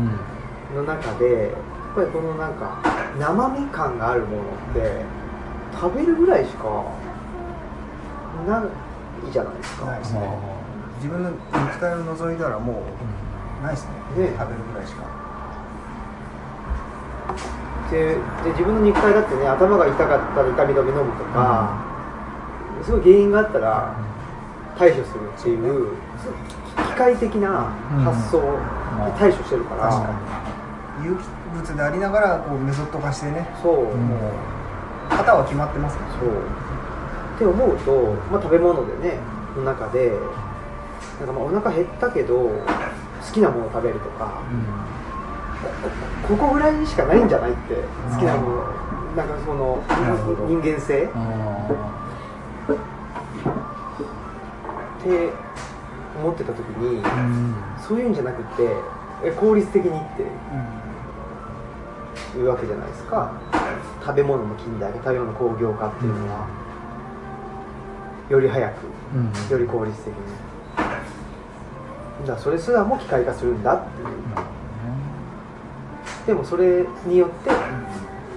[0.74, 1.52] の中でやっ
[1.94, 2.80] ぱりこのなんか
[3.18, 4.44] 生身感があるものっ
[4.74, 5.04] て
[5.74, 6.84] 食べるぐらいしか
[8.46, 8.64] な
[9.28, 9.86] いじゃないですか。
[9.86, 10.20] ないですね。
[10.96, 12.82] 自分の肉体を除いたらも
[13.60, 13.86] うないです
[14.16, 14.24] ね。
[14.24, 14.36] ね。
[14.38, 15.04] 食べるぐらいしか
[17.90, 18.14] で
[18.44, 21.82] で自分の肉体だってね頭が痛かったら痛み止め飲むとか、
[22.82, 23.94] すごい原因があったら
[24.78, 25.96] 対処するっていう
[26.76, 27.72] 機械的な
[28.04, 30.12] 発想に対処してるから、確か
[31.00, 31.06] に。
[31.06, 31.24] 有機
[31.54, 33.48] 物でありながらこうメソッド化してね。
[33.62, 34.08] そう、ん。
[34.08, 36.00] もう型は決まってますよ。
[36.00, 36.30] ねそう。
[37.36, 39.18] って思うと、まあ、食べ物でね
[39.56, 40.12] の中で
[41.18, 44.42] なんかまあお腹減ったけど好きなものを食べるとか
[46.26, 47.74] ここぐらいにしかないんじゃないって
[48.12, 48.64] 好きなもの。
[49.16, 49.82] なんかその
[50.46, 51.04] 人間性。
[51.04, 51.18] っあ
[55.02, 55.30] て
[56.20, 57.02] 思ってた時に
[57.86, 58.68] そういうんじゃなくて
[59.24, 60.22] え効率的にって
[62.38, 63.32] いうわけじゃないですか。
[64.02, 66.46] 食べ物の近代化食べ物の工業化っていうのは、
[68.30, 69.32] より早くうん。
[69.50, 70.20] より効率的に。
[72.24, 74.08] じゃあそれすらも機械化するんだっていう
[76.26, 77.50] でもそれによって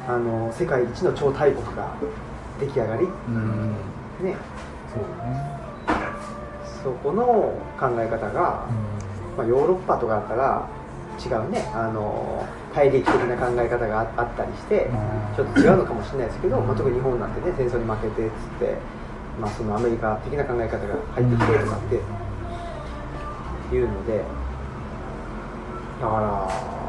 [0.08, 1.96] あの世界一の超大国が
[2.60, 3.06] 出来上がり。
[3.06, 3.76] どねうん。
[4.26, 4.36] ね。
[4.94, 5.54] そうね。
[6.84, 7.24] そこの
[7.80, 8.68] 考え方が、
[9.38, 10.68] まあ、ヨーロッパとかだったら
[11.24, 11.72] 違うね。
[11.74, 14.90] あの大陸的な考え方がああったりして
[15.36, 18.78] ちょっと違うのかもしれないですけど、まあ、特に日本なんてね戦争に負けてっつって、
[19.40, 21.80] まあ、そのアメリカ的な考え方が入ってきてとかっ
[23.70, 24.24] ていうので
[26.02, 26.83] だから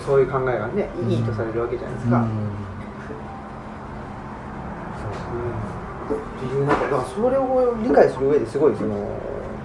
[0.06, 2.16] そういう考えがねいいとされるわけじゃないですか。
[2.18, 2.26] うん。
[6.10, 8.96] っていうなんかだからそれを理解する上ですごいその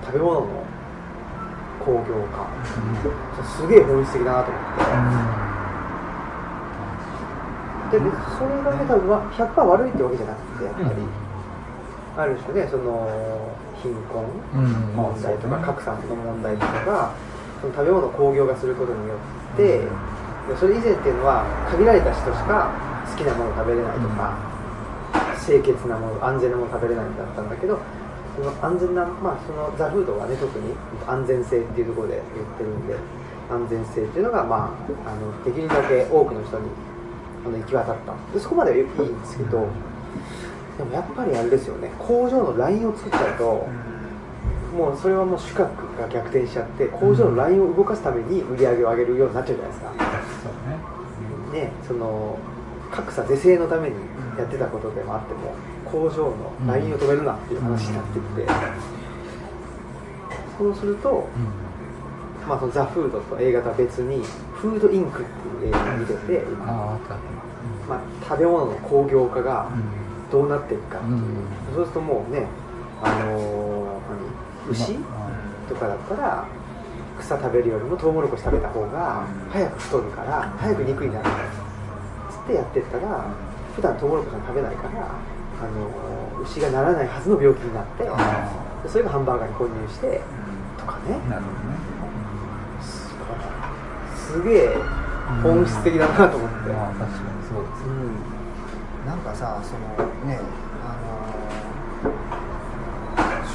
[0.05, 0.47] 食べ物の
[1.83, 2.47] 工業化。
[3.43, 4.63] すげえ本質的だなと思っ
[7.91, 7.97] て。
[7.97, 10.89] で別にそれがね多分わ100%悪いってわけじゃなくてやっぱり、
[12.17, 13.07] ある種ねその
[13.81, 14.25] 貧困
[14.55, 14.95] うん。
[14.95, 17.13] 問題とか格差の問題とかが
[17.61, 19.17] その食べ物を工業化することによっ
[19.55, 19.79] て
[20.47, 22.69] でそれ以前っていうのは限られた人しか
[23.09, 24.37] 好きなものを食べれないとか、
[25.45, 27.79] 清潔なもの安全なものを食べれないんだったんだけど
[28.35, 30.73] その安全な、まあ、そのザ・フードはね特に
[31.07, 32.95] 安全性っていうところで言ってるんで
[33.49, 34.75] 安全性っていうのが、ま
[35.05, 36.69] あ、あのできるだけ多くの人に
[37.45, 38.13] あの行き渡った。
[38.33, 39.67] でそこまではいいんですけど
[40.77, 41.91] でもやっぱりあれですよね。
[41.99, 43.67] 工場のラインを作っちゃうと、
[44.75, 49.93] もうそれはもう主格が逆転しちゃって工場のラインを動かすために売り上げを上げるようになっちゃうじゃないですか、
[50.43, 50.49] そ
[51.53, 51.61] うね。
[51.61, 52.37] ね、その
[52.91, 53.95] 格差是正のために
[54.37, 55.53] やってたことでもあっても
[55.85, 58.45] 工場のラインを止めるなっていう話になってきて、
[60.57, 61.27] そうすると、
[62.47, 64.21] まあ、そのザ・フードと映画とは別に
[64.55, 66.65] フードインクっていう映画を見てて今、
[67.87, 69.69] まあ、食べ物の工業化が
[70.29, 71.21] たどうなっていくかっていう、うん。
[71.75, 72.45] そうするともうね
[73.01, 73.74] あのー何
[74.69, 74.97] 牛、
[75.69, 76.47] とかだったら
[77.19, 81.29] 草食べるよりもトウモロコシ食べた方が早く太るから早く肉になる。
[82.29, 83.25] つってやってったら
[83.75, 88.09] 普段トウモロコシは食べないからあの牛がならないはずの病気になってで
[88.89, 90.21] それがハンバーガーに混入して
[90.77, 91.17] とかね。
[91.29, 91.95] なるほどね。
[94.15, 94.77] すげえ
[95.41, 97.11] 本質的だなと思って、まあ確かに
[97.47, 98.19] そうですうん。
[99.05, 100.39] なんかさそのね
[100.83, 100.97] あ
[102.05, 102.11] の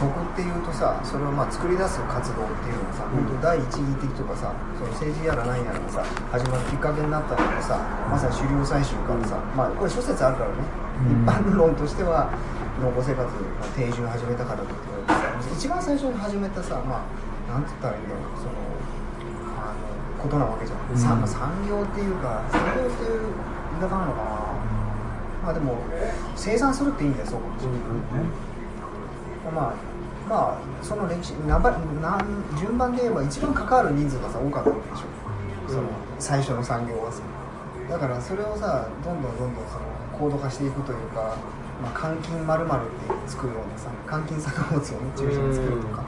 [0.01, 6.01] 食っていうとさそれをまあ作り出す活動っていうのはさ、本当第一義的とかさその政治やら何やらがさ
[6.32, 7.76] 始まるきっかけになったのがさ
[8.09, 10.64] まさに狩猟採集からさ、まあこれ諸説あるからね、
[11.05, 11.20] うん。
[11.20, 12.32] 一般論としては
[12.80, 13.36] 農耕生活の
[13.76, 18.57] 定住を始めたからだって言われてさ一番最初に始めたさまあなんて言ったらいいんだろうその
[19.61, 19.84] あの
[20.16, 20.96] ことなわけじゃん、うん。
[20.96, 21.20] 産
[21.68, 23.28] 業っていうか産業っていう
[23.76, 24.40] 言い方なのかな。
[25.44, 25.76] まあでも
[26.36, 27.80] 生産するっていいんだよそうかもしれない、
[29.53, 29.89] まあ
[30.31, 35.05] まあその歴史なばなん順番で言えば一番関わる人数がさ多かったわけでしょ、
[35.66, 35.83] その
[36.20, 37.20] 最初の産業はさ。
[37.91, 41.35] だからそれをさどんどんどんどんその高度化していくというか、
[41.83, 42.70] まあ、換金まるって
[43.26, 46.05] 作るようなさ換金作物をね中心に作るとか、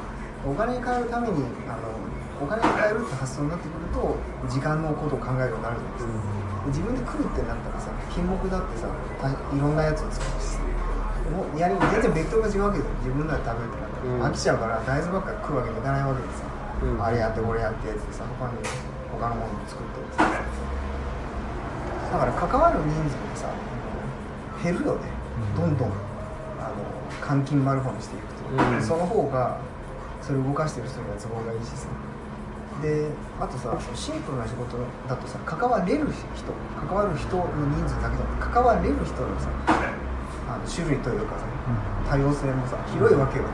[0.47, 1.91] お金に変えるためにあの
[2.39, 4.14] お金に変えるって発想になってくると
[4.47, 6.14] 時間のことを考えるようになるじゃないですか、
[6.70, 8.87] 自分で食うってなったらさ品目だってさ
[9.18, 10.62] たいろんなやつを作るしさ
[11.59, 14.23] やり全然ベクトルが違うわけで自分らで食べるってなったら、うん。
[14.23, 16.45] 飽きちゃうから大豆ばっかり食うわけにいかないわけでさ、
[16.83, 17.03] うん。
[17.03, 18.59] あれやってこれやってやつでさ他に
[19.12, 20.27] 他のものも作ってさ。
[22.12, 23.55] だから関わる人数がさ
[24.62, 25.09] 減るよね。
[25.57, 25.89] どんどん。
[26.61, 26.79] あの
[27.20, 28.83] 換金丸本にしていくと、うん。
[28.83, 29.59] その方が
[30.20, 31.89] それを動かしてる人には都合がいいしさ。
[32.81, 33.07] で
[33.39, 37.45] あとさシンプルな仕事だとさ関われる人関わる人の
[37.79, 39.49] 人数だけじゃなくて関われる人のさ
[40.53, 41.46] あの種類というかさ
[42.09, 43.50] 多様性もさ広いわけよね、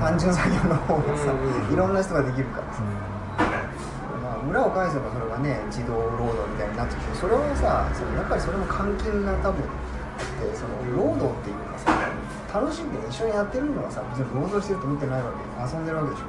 [0.00, 9.70] 単純作業の方がさ、うんいろんな人ができるからさ、まあ、裏を返せばそれがね自動労働みたいになってきてそれはさそのやっぱりそれも換金が多分あ
[10.18, 11.94] ってその労働っていうかさ
[12.50, 16.26] 楽しんで一緒にやってるのはさ別に労働してると思ってないわけ遊んでるわけでしょ、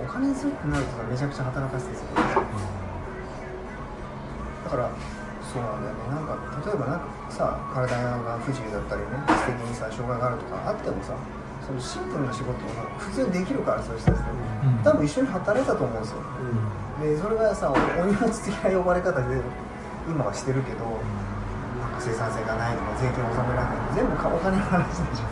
[0.00, 2.14] お金にするってなるとさめちゃくちゃ働かせてする
[4.64, 4.88] だから
[5.54, 6.10] そうなんだよね。
[6.10, 6.34] なんか
[6.66, 11.14] 例えばなんかさ体が不自由だったりね素敵にさ障害があるとかあってもさ
[11.62, 12.54] そのシンプルな仕事を
[12.98, 14.24] 普通にできるからそういう人たち
[14.82, 16.18] 多分一緒に働いたと思うんですよ。
[17.00, 19.22] でそれがさおお荷物的な呼ばれ方で
[20.10, 25.30] 今はしてるけどなんか生産性がないとか税金を納められないとか全部かお金の話でしょ。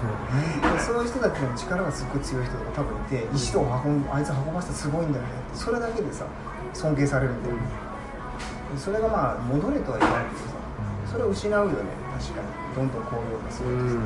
[0.71, 6.25] でそういう人たちの力がすっごい強い人とか多分いて石とか運んあいつ運ばせてすごいんだよねってそれだけでさ
[6.73, 7.57] 尊敬されるんだよ
[8.77, 10.55] それがまあ戻れとは言わないけどさ
[11.13, 11.77] それを失うよね。
[12.19, 12.49] 確かに。
[12.77, 14.01] どんどん高揚化するとさ、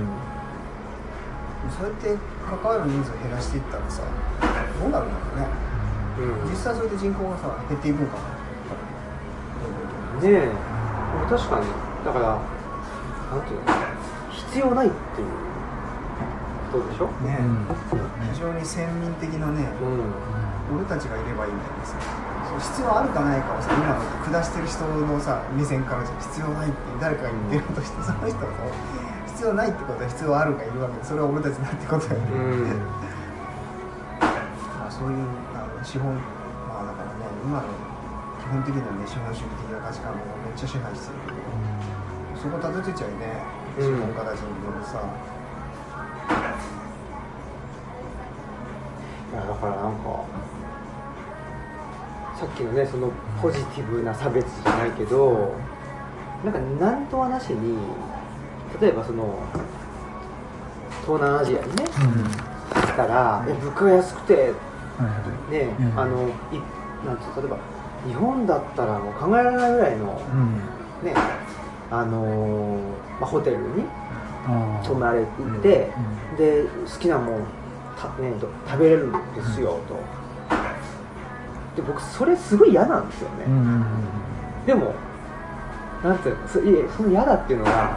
[1.79, 4.03] そうやって関わる人数を減らしていったらさ
[4.81, 5.47] どうなるんだろうね。
[6.51, 8.23] 実際それで人口がさ減っていくんかな。
[10.27, 10.51] ねえ。
[11.31, 11.67] 確かに
[12.05, 12.41] だから
[13.31, 13.67] なんていうの
[14.33, 15.29] 必要ないっていう
[16.73, 17.07] ことでしょ？
[17.23, 17.67] ね、うん。
[18.33, 20.77] 非常に先民的なね、うん。
[20.77, 21.95] 俺たちがいればいいみたいなさ
[22.59, 28.47] 必要あるかないかをさ今の下してる人のさ目線からじゃ必要ないって誰かが言ってるとして、その人が
[29.27, 32.81] 必要ないってことは必要あるがいるわけでそれは俺たちだってことだよね、うん
[34.21, 35.19] まあ、そういう
[35.53, 36.15] あの資本
[36.69, 37.69] まあだからね今の
[38.41, 43.43] 基本的にはね資本主義的な価値観がめっちゃ支配してるけど、そこたどり着いちゃうね
[43.77, 45.03] 資本家たちによるさ、
[49.33, 50.25] いやだからなんか
[52.39, 53.11] さっきのねその
[53.41, 55.55] ポジティブな差別じゃないけど
[56.45, 57.79] なんか何とはなしに
[58.81, 59.39] 例えばその
[61.07, 64.53] 東南アジアにね行ったら、いや物価が安くてはいは
[65.49, 65.53] い。
[65.53, 65.99] ね、うん。
[66.01, 66.61] あのい
[67.07, 67.59] なんて例えば
[68.07, 71.07] 日本だったらもう考えられないぐらいのうん。
[71.07, 71.15] ね
[71.91, 72.81] あのー
[73.21, 73.85] まあ、ホテルに
[74.85, 75.93] 泊まれていて、
[76.37, 77.45] で好きなもん
[77.97, 80.26] た、ね、と食べれるんですよと
[81.77, 83.85] で僕それすごい嫌なんですよね、うんうんうん
[84.67, 84.95] でも
[86.03, 87.97] なんていうのそいえその嫌だっていうのが、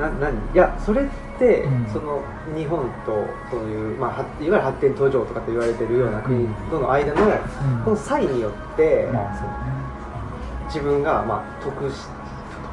[0.00, 0.34] な何？
[0.52, 1.86] いやそれって、うん。
[1.92, 2.22] その
[2.56, 7.30] 日本とそういう、まあ、はいわゆる発展途上とかって言われてるような国との間の、うん。
[7.84, 9.08] この差異によって、
[10.66, 12.06] 自分が、まあ、得し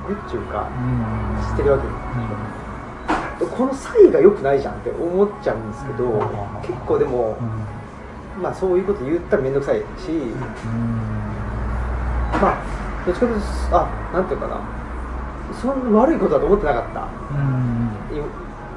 [0.07, 1.51] 得っていうかうん。
[1.51, 3.45] 知ってるわけ。
[3.45, 6.19] ですこの差異が良くないじゃんって思っちゃうんですけど、うん。
[6.61, 7.80] 結構でもう、ん
[8.41, 10.39] まあそういうこと言ったら面倒くさいし、うん。
[12.41, 12.57] まあ
[13.05, 14.81] どっちかというとあなんていうかな。
[15.61, 17.07] そんな悪いことだと思ってなかった。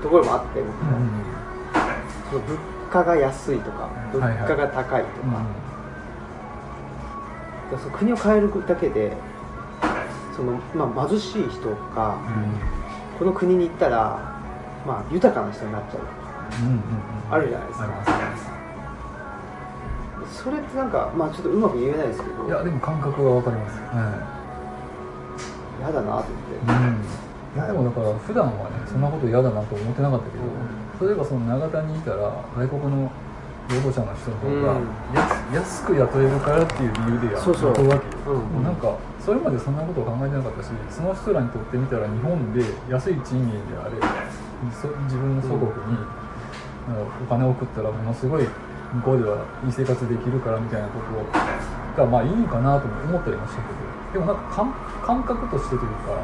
[0.02, 0.68] ところもあって、うん
[2.30, 2.58] その物
[2.90, 5.32] 価が安いとか物価が高いとうん。
[5.32, 5.42] か、
[7.70, 9.16] でその国を変えるだけで
[10.36, 12.18] その、まあ、貧しい人が
[13.18, 14.18] この国に行ったら、
[14.86, 16.02] まあ、豊かな人になっちゃう。
[16.60, 16.80] うんうんうん。
[17.30, 18.53] あるじゃないですか
[20.44, 22.44] それってなんかまあちょっとうまく言えないですけど。
[22.46, 23.80] いやでも感覚はわかります。
[23.88, 24.12] は
[25.80, 26.60] 嫌だなと思って。
[26.60, 27.00] い、うん。
[27.00, 30.44] いやでもだから普段はねそんなこと嫌だなと思ってなかったけど、
[31.08, 33.08] 例えばその長田にいたら外国の
[33.72, 35.16] 労働者の人の方がうん。
[35.16, 37.48] 安,、安く雇えるからっていう理由で雇
[37.80, 38.62] うわけよ、うん。
[38.62, 42.60] なんかそれまでそんなことを考えてなかったしその人らにとってみたら日本で
[42.92, 43.96] 安い賃金であれ
[44.76, 45.96] そ自分の祖国に、
[47.24, 48.44] お金を送ったらものすごい
[48.94, 54.72] 向こうではいい生活できるからみたいなことがまあいいかなとも思ったりもしたけどでもなんか感
[55.02, 56.22] 感覚としてというか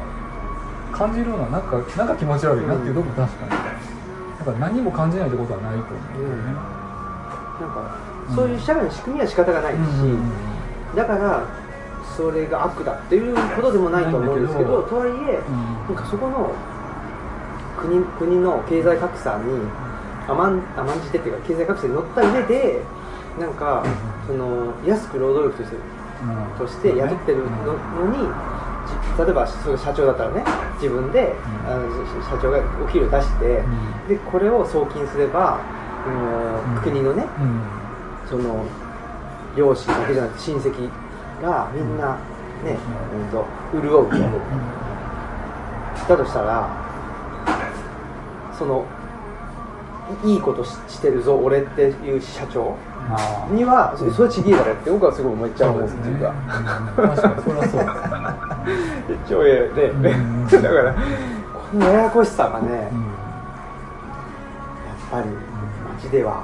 [0.91, 6.43] 感じるのはなんかなんか気持ち悪いなっていうとこも確かに、だから何も感じないってことはないと思うよね、
[7.61, 7.71] なん。
[7.71, 7.97] か
[8.35, 9.77] そういう社会の仕組みは仕方がないし、
[10.95, 11.47] だから
[12.15, 15.39] それが悪だっていうことでもないと思うんですけどとはいえ
[15.87, 16.53] なんかそこの
[17.79, 19.43] 国国の経済格差に
[20.27, 22.81] 甘ん甘んじてっていうか経済格差に乗った上で
[23.39, 23.85] なんか
[24.27, 25.77] その安く労働力として
[26.57, 27.45] として雇ってるの
[28.05, 28.17] のに
[29.17, 30.43] じ例えばその社長だったらね
[30.75, 31.35] 自分で、
[31.67, 31.85] あの
[32.23, 33.63] 社長がお給料出して、
[34.09, 35.61] でこれを送金すれば、
[36.07, 36.81] うん。
[36.81, 37.27] 国のね
[38.29, 38.65] その
[39.55, 40.89] 両親だけじゃなくて親戚
[41.41, 42.17] がみんな
[42.63, 42.77] ね、
[43.13, 44.17] うん、と潤うと
[46.07, 46.69] だとしたら
[48.57, 48.85] その
[50.23, 52.75] いいいことししてるぞ俺っていう社長。
[53.51, 56.31] にはそそれちぎいだろって僕はすごい思っちゃうんですそうですね実は。
[56.31, 57.09] うん。
[57.09, 57.81] 確かにそれはそう。
[59.07, 60.47] ですね超えで、うん。
[60.47, 63.05] だからこのややこしさがね、やっうん。
[65.11, 65.29] ぱり
[65.97, 66.43] 街では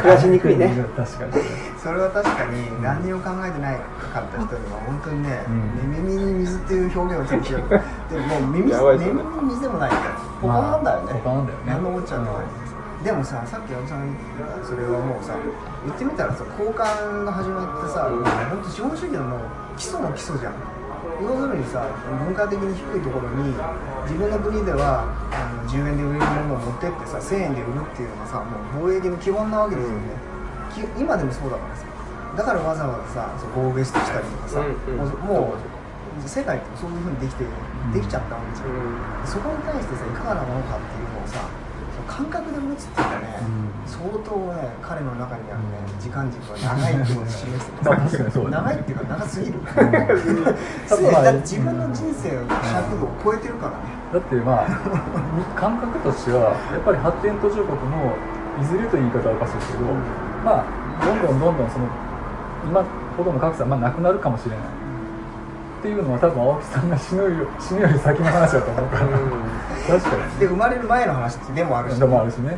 [0.00, 0.74] 暮らしにくいね。
[0.96, 1.32] 確かに。
[1.76, 3.76] それは確かに何にも考えてない
[4.12, 5.92] かった人には本当にね、うん。
[5.92, 7.68] 寝耳に水っていう表現をちょっとしよう。
[7.68, 10.02] でももう耳耳に水でもないから
[10.44, 11.90] ポカなんだよね、ポカなんだよね何の。
[11.92, 12.44] こっちゃない
[13.04, 15.36] でもささっき山本さんが言ってたそれはもうさ
[15.84, 19.40] 言ってみたらさ交換が始まってさ、うん本当資本主義のもう
[19.76, 20.54] 基礎の基礎じゃん。
[21.20, 21.84] 要するにさ
[22.24, 23.52] 文化的に低いところに
[24.08, 30.00] 自分の国ではあの10円で売れるものを持ってってさ1000円で売るっていうのがさもう貿易の基本なわけですよね、
[30.72, 31.84] き今でもそうだからさ。
[32.34, 35.58] だからわざわざさそうゴーベストしたりとかさ、うんうんもう
[36.26, 37.44] 世界ってそういうふうにできて
[37.92, 41.44] できちゃったわけじゃん、そこに対してさいかがなものかっていうのをさ
[41.94, 43.38] その感覚で持つっていうかね、
[43.86, 47.66] 相当ね彼の中にあるね時間軸は長いってい うのを示し
[48.16, 49.60] てる長いっていうか長すぎる。
[50.88, 53.76] 多分まあだって自分の人生の尺度を超えてるからね。
[54.12, 54.66] だってまあ
[55.58, 58.14] 感覚としてはやっぱり発展途上国の
[58.60, 59.84] いずれという言い方はおかしいですけど、
[60.44, 60.64] まあ
[61.04, 61.86] どんどんどんどんその
[62.66, 62.84] 今
[63.16, 64.58] ほどの格差はまあなくなるかもしれない、
[65.84, 70.40] っていうのは多分青木さんが死ぬよ死ぬより先の話だと思うから、確かに。
[70.40, 72.00] で生まれる前の話ってでもあるし。
[72.00, 72.56] でもあるしね。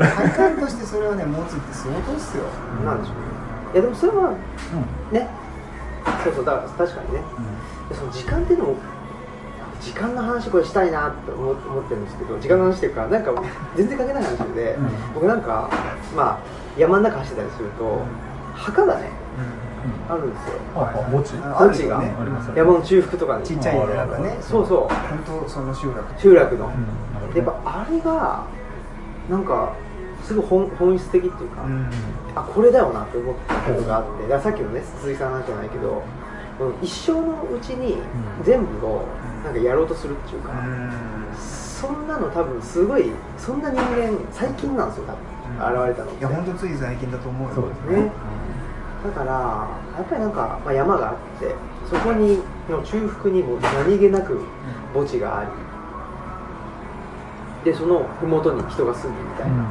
[0.00, 2.44] だか感としてそれをね持つって相当っすよ。
[2.82, 5.28] なんでしょういやでもそれはうね
[6.24, 7.20] そうそうだから確かにね。
[7.90, 8.76] でその時間っていうのも
[9.82, 13.34] 時間の話これしたいなって思思ってるんですけど時間の話っていうかなんか
[13.76, 15.12] 全然関係ない話で、うん。
[15.12, 15.68] 僕なんか
[16.16, 18.00] まあ山の中走ってたりすると
[18.54, 19.10] 墓がね
[20.08, 20.58] あるんですよ。
[20.74, 22.02] 墓地あ墓地が。
[22.54, 23.94] 山の中腹とかにちっちゃいね。
[23.94, 24.08] なん。
[24.08, 24.78] かねそうそう。
[24.88, 26.20] 本当その集落。
[26.20, 26.70] 集落の、
[27.34, 28.44] やっぱあれが
[29.30, 29.74] なんか
[30.22, 31.86] すごい本本質的っていうか、うん
[32.34, 34.42] あこれだよなって思ったことがあって。
[34.42, 36.02] さっきのね鈴木さんの話じゃないけど
[36.80, 37.98] 一生のうちに
[38.44, 39.04] 全部を
[39.44, 40.52] なんかやろうとするっていうか、
[41.36, 45.32] そんなの多分すごいそんな人間最近なんですよ多分。
[45.52, 46.20] 現れたのって。
[46.20, 47.54] いや本当つい最近だと思うよ。
[47.54, 48.04] そうですね。
[48.04, 48.12] ね
[49.02, 49.32] だから
[49.96, 51.54] やっぱりなんか、まあ、山があって
[51.90, 52.38] そこに
[52.70, 54.40] の中腹にも何気なく
[54.94, 55.50] 墓地があり
[57.64, 59.68] でその麓に人が住んでみたいな、ま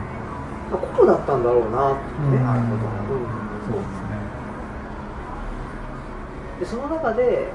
[0.74, 2.02] あ、ここだったんだろうなって
[2.32, 2.44] ね、うん。
[2.44, 2.82] なるほど、
[3.68, 4.12] そうですね。
[6.60, 7.50] でその中で、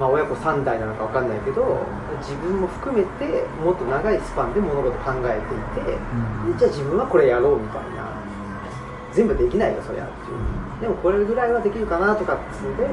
[0.00, 1.86] まあ、親子3代なのか分かんないけど
[2.18, 5.98] 自分も含めてもっと長いスパンで物事考えていて、で
[6.58, 7.93] じゃあ自分はこれやろうみたいな
[9.14, 10.80] 全部できないよそりゃっていう。
[10.80, 12.84] でもこれぐらいはできるかなとかっつうんで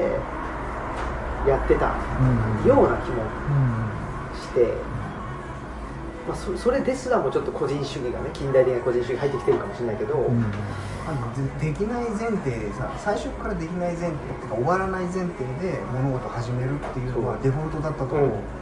[1.49, 1.95] やってた
[2.63, 2.69] うん。
[2.69, 4.73] ような気もうんして、
[6.27, 10.45] まあ、そそれですらもちょっと個人主義がね近代的な個人主義入ってきてるかもしれないけど、うん。
[11.07, 18.60] あのでできない前提でさ最初からできない前提っていうか終わらない前提で物事を始めるっていうのはデフォルトだったと思う、ね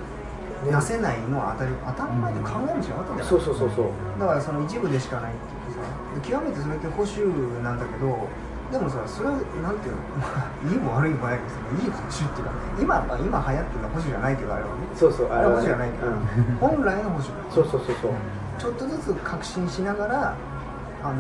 [0.68, 4.20] なせないのは当たり当たり前で考えもしなかったんだよ、そうそうそうそう。
[4.20, 5.80] だからその一部でしかないっていう。
[5.80, 7.24] かさで極めてそれって保守
[7.64, 8.28] なんだけど
[8.72, 10.04] でもさそれはなんていうの？
[10.20, 14.74] まあいいも悪いもないけどいい保守っていうか今、まあ、今流行ってるのは保守じゃないけどあれはね。
[14.96, 16.18] そうそうあれは保守じゃないけど、うん。
[16.60, 18.12] 本来の保守そうそうそうそう。
[18.60, 20.36] ちょっとずつ革新しながら
[21.02, 21.14] あの、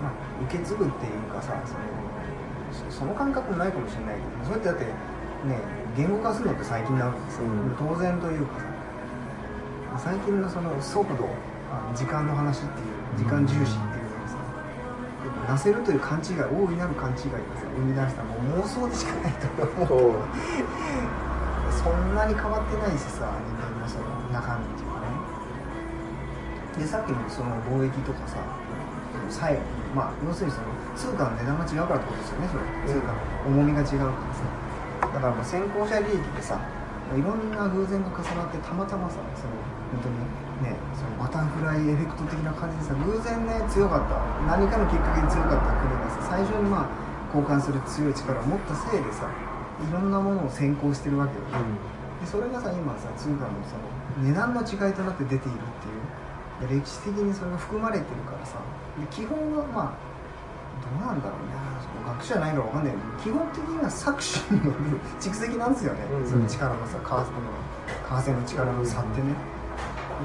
[0.00, 5.60] まあ、受け継ぐっていうかさそのそその感覚もないかもしれないけどそれってだってね
[5.96, 7.74] 言語化するのって最近なわけですよ、うん。
[7.78, 8.76] 当然というかさ。
[9.98, 11.24] 最近のその速度
[11.94, 14.36] 時間の話っていう時間重視っていうのがさ
[15.48, 20.20] なせるという勘違い大いなる勘違いがさ生み出したもう妄想でしかないと思う。
[21.72, 25.06] そ んなに変わってないしさ人間のその中身っていうかね。
[26.78, 28.36] でさっきのその貿易とかさ
[29.30, 29.60] 最後
[29.94, 33.00] まあ要するにその通貨の値段が違うからってことですよねそれ。
[33.00, 33.18] 通貨の
[33.48, 34.65] 重みが違うからさ
[35.16, 36.60] だからもう先行者利益でさ
[37.16, 39.56] いろんな偶然が重なってたまたまさその
[39.96, 40.20] 本当に
[40.60, 44.20] ねそのバタフライエフェクト的な感じでさ偶然ね強かった。
[44.44, 46.92] 何かのきっかけに強かった国がさ最初にまあ
[47.32, 49.24] 交換する強い力を持ったせいでさ
[49.80, 51.44] いろんなものを先行してるわけよ、
[52.20, 53.88] でそれがさ今さ通貨のその
[54.20, 58.60] 値段の違いとなって出ているっていうで歴史的にそれが含まれてるからさ
[59.00, 60.06] で基本はまあ
[60.80, 61.56] どうなんだろうね
[62.06, 66.26] 学者じゃないからわかんないけど基本的には搾取による蓄積なんですよね、うん。
[66.26, 69.34] その力のさ為替の力の差ってね、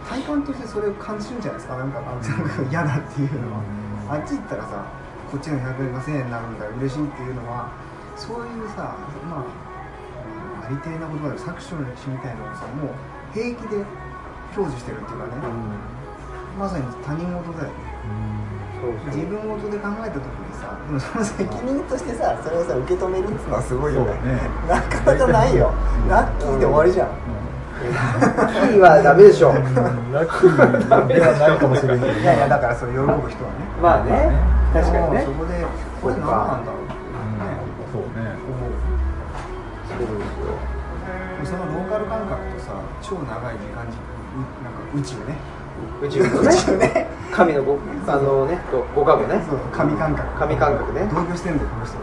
[0.08, 1.78] 体感としてそれを感じるんじゃないですか。
[1.78, 3.62] なんかあなんか嫌だっていうのは、
[4.10, 4.86] あっち行ったらさ
[5.32, 7.70] こっちの100円が1000円になるんだ嬉しいっていうのは
[8.16, 8.96] そういうさ
[9.30, 12.94] まあありてえな言葉で搾取の歴史みたいなのをさもう
[13.34, 13.84] 平気で
[14.54, 15.34] 享受してるっていうかね、
[16.60, 17.74] まさに他人事だよね。
[18.82, 20.78] そうそう自分事で考えた時にさ
[21.12, 24.14] その責任としてさそれをさ受け止めるっていうのはすごいよね。
[24.70, 25.74] なかなかないよ。
[26.08, 27.18] ラッキーで終わりじゃん、ラ
[28.46, 29.50] ッキーはダメでしょ。
[29.50, 33.66] ラッキーではないかもしれないいやいやだからそう喜ぶ人はね。
[33.82, 34.30] まあね。
[34.74, 35.26] 確かにね。
[35.26, 35.66] そこで
[36.02, 36.94] これ何なんだろうって
[37.92, 38.38] そうね。
[38.46, 38.78] 思う
[39.90, 40.54] そうですよ。
[41.44, 45.36] そのローカル感覚とさ超長い時間なんか宇宙ね
[46.02, 46.42] 宇宙の
[46.78, 47.78] ね 神のご
[48.08, 49.42] あのねとご加護ね。
[49.48, 50.28] そう神感覚。
[50.40, 51.08] 神感覚ね。
[51.14, 51.96] 同居してんだよこの人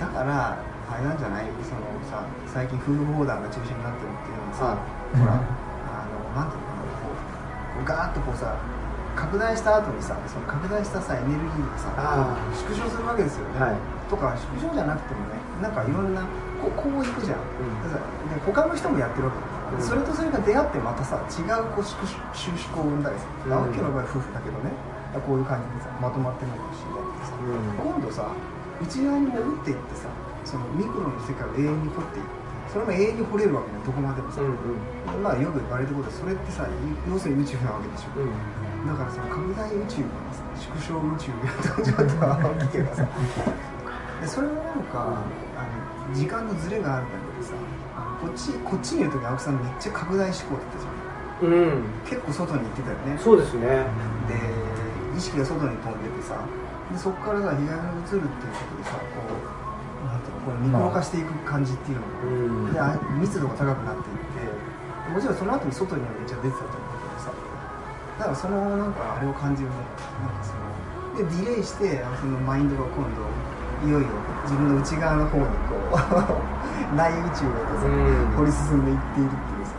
[0.00, 0.56] だから
[0.90, 1.46] あれなんじゃない？
[1.62, 1.80] その
[2.10, 4.74] さ最近夫婦砲弾が中心になってるっていうのもさ、
[5.14, 7.12] ほらあのなんていうのかなこ
[7.78, 8.54] うガーッとこうさ
[9.14, 13.76] 拡大した後にさその拡大したさエネルギーがさあ縮小するわけですよね、はい。
[14.10, 16.22] とか縮小じゃなくてもねなんかいろんな
[16.60, 17.44] こうこういくじゃん、ん。
[17.84, 19.38] だからで他の人もやってるわけ
[19.72, 19.82] うん。
[19.82, 21.94] それとそれが出会ってまたさ違うこう収
[22.34, 23.52] 収縮を生んだりさ、うん。
[23.52, 24.72] 青木の場合夫婦だけどね。
[25.26, 27.10] こういう感じでさまとまってるのかもしれない。
[27.10, 27.34] けどさ、
[27.82, 28.30] 今度さ
[28.80, 30.08] 内側に潜っていってさ
[30.44, 32.40] そのミクロの世界を永遠に掘っていって
[32.70, 35.22] それも永遠に掘れるわけねどこまでもさ、うんうん。
[35.22, 36.62] まあよく言われることでそれってさ
[37.10, 38.86] 要するに宇宙なわけでしょ、うん。
[38.86, 41.50] だからその拡大宇宙がさ縮小宇宙が
[41.82, 43.02] ちょっと青木家がさ。
[44.22, 45.24] でそれはなんか、
[45.56, 47.54] あの時間のズレがあるんだけどさ
[48.20, 51.52] こっちこっちにいる時青木さんめっちゃ拡大思考だったじゃん。
[51.52, 51.84] うん。
[52.04, 53.18] 結構外に行ってたよね。
[53.18, 53.66] そうですね。
[54.28, 54.36] で
[55.16, 56.36] 意識が外に飛んでてさ。
[56.92, 57.80] でそこからさ左に移るっ
[58.12, 62.72] ていうことでさこうなんていうのこうミクロ化していく感じっていうのうん。
[62.72, 64.70] が、であ密度が高くなっていって。
[65.10, 67.32] もちろんその後に外にはめっちゃ出てたと思うけどさ。
[68.18, 69.74] だからそのなんかあれを感じるね。
[70.22, 70.60] なんかその
[71.16, 73.24] でディレイしてそのマインドが今度
[73.88, 74.08] いよいよ
[74.44, 75.96] 自分の内側の方にこう
[76.96, 78.34] 内宇宙がさ、うん。
[78.36, 79.72] 掘り進んでいっているっていうさ。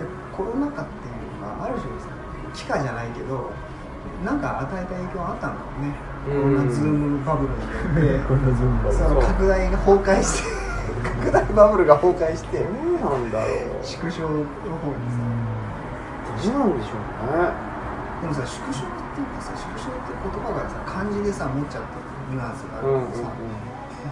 [0.00, 2.08] でコロナ禍っていうのがある種さ
[2.52, 3.50] 機械じゃないけど
[4.24, 5.94] なんか与えた影響はあったんだろうね、
[6.28, 6.56] うん。
[6.56, 8.92] こんなズームバブルによって。
[8.96, 10.48] その拡大が崩壊して
[11.02, 12.72] 拡大バブルが崩壊してどう
[13.10, 13.84] なんだろう。
[13.84, 15.20] 縮小の方にさ
[16.44, 17.74] どうなんでしょうね。
[18.22, 23.30] でもさ縮小っていうかさ縮小って言葉がさ漢字でさ持っちゃってるニュアンスがあうんうんるけどさ、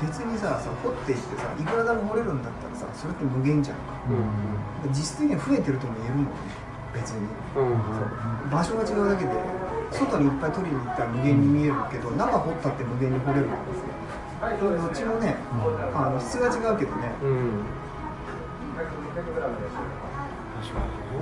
[0.03, 3.95] 別にささ掘っていってさいくらでも掘れるんだったらさそれって無限じゃんか。
[4.11, 6.31] うん実質的には増えてるとも言えるもんね。
[6.93, 7.27] 別に。
[7.55, 8.51] うんうん。
[8.51, 9.31] 場所が違うだけで
[9.93, 13.95] 外にいっぱい取りに行ったら無限に見えるけど中掘ったって無限に掘れるんですよ
[14.43, 15.37] どっちもね
[15.95, 17.13] あの質が違うけどね。
[17.23, 17.63] うん。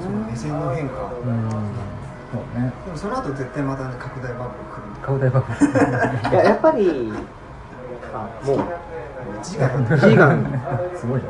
[0.00, 1.04] その目線の変化。
[1.04, 1.50] うん。
[2.30, 6.30] そうねでもその後絶対またね拡大バブル来るんだ顔大バブル。
[6.30, 7.12] いややっぱり
[8.12, 8.58] あもう。
[8.58, 9.68] 1時間。
[9.86, 10.44] 1時間。
[10.96, 11.28] すごいね。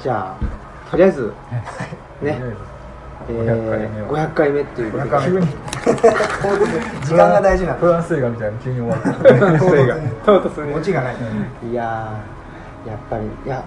[0.00, 1.32] じゃあとりあえず
[2.22, 2.38] ね。
[2.40, 5.10] え500回目ー、は500回目っていうことで。
[5.10, 5.46] 500回急に
[7.06, 9.58] 時間が大事なフランス映画みたいな急に終わった。
[9.60, 9.96] それが。
[10.26, 11.16] 唐突にオチがない。
[11.70, 13.62] いやーやっぱりいや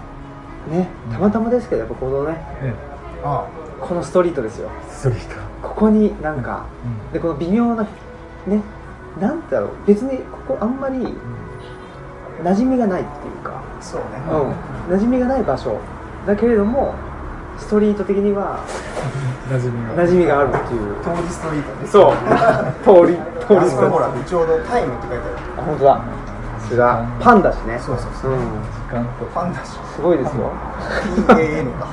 [0.68, 2.74] ねたまたまですけどやっぱこのねね
[3.24, 3.44] あ
[3.80, 4.68] このストリートですよ。
[4.90, 5.36] ストリート。
[5.62, 7.12] ここになんか、うん。
[7.12, 7.82] でこの微妙な
[8.46, 8.60] ね
[9.18, 9.70] なんだろう。
[9.86, 11.16] 別にここあんまり
[12.42, 14.06] 馴染みがないっていうか、あそうね。
[14.88, 15.78] うん、馴染みがない場所。
[16.26, 16.94] だけれども
[17.56, 18.58] ストリート的には
[19.48, 20.04] 馴染みが。
[20.04, 20.96] 馴染みがあるっていう。
[21.02, 21.86] 通りストリートね。
[21.86, 23.06] そう。
[23.06, 23.16] 通り
[23.46, 25.36] 通りあそこほらちょうどタイムって書いてある。
[25.58, 25.94] あ本当だ。
[25.94, 27.04] さすが。
[27.20, 27.78] パンだしね。
[27.78, 28.32] そうそうそう。
[28.32, 28.44] うん、時
[28.92, 29.24] 間と。
[29.24, 29.78] ファンだし。
[29.94, 30.50] すごいですよ。
[31.28, 31.86] PAN か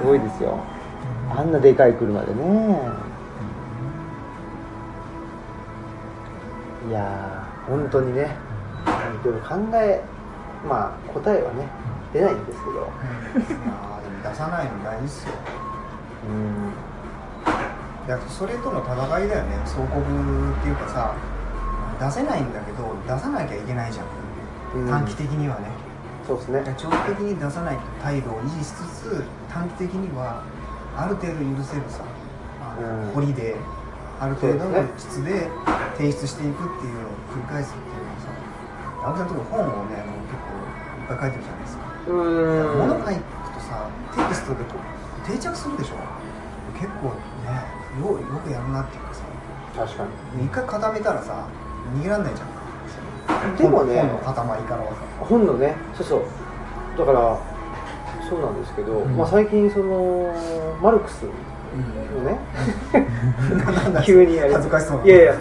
[0.00, 0.58] すごいですよ。
[1.36, 2.80] あんなでかい車でね。
[6.88, 8.34] いやー本当にね
[9.22, 10.02] でも考え
[10.68, 11.68] まあ答えはね
[12.12, 12.44] 出ないん。
[12.46, 15.34] ですけどいやーでも出さないの大事っすよ
[16.28, 16.72] うん。
[18.28, 18.94] それとの戦
[19.26, 20.04] いだよね総国っ
[20.62, 21.14] ていうかさ
[22.00, 22.52] 出せないん。
[22.52, 24.06] だけど出さなきゃいけないじゃん、
[24.80, 24.88] うん。
[24.88, 25.66] 短期的にはね
[26.26, 30.42] そうですね長期的に出さない態度を維持しつつ短期的には
[30.96, 32.04] ある程度許せるさ、
[32.60, 33.34] あのうん。
[33.34, 33.56] で
[34.20, 35.48] ある程度のそうで質で
[35.96, 37.97] 提出していくっていうのを繰り返すっていう
[39.04, 41.84] 青木さんのと本をね結構いっぱい書いてるじゃないですか。
[42.08, 43.14] 物書く
[43.54, 45.96] とさテキストでこう定着するでしょ。
[46.74, 47.14] 結構
[47.44, 47.64] ね
[48.00, 49.22] ようよくやるなっていうかさ。
[49.76, 50.04] 確か
[50.36, 50.46] に。
[50.46, 51.46] 一回固めたらさ
[51.94, 52.48] 逃げられないじゃん。
[53.56, 54.96] でもね本の塊からはさ。
[55.20, 56.22] 本のねそうそう。
[56.98, 57.38] だから
[58.28, 59.16] そうなんですけど、うん。
[59.16, 60.34] まあ、最近その
[60.82, 61.30] マルクスの
[62.24, 62.38] ね
[64.04, 64.98] 急にやり恥ずかしそう。
[64.98, 65.34] ないやいや。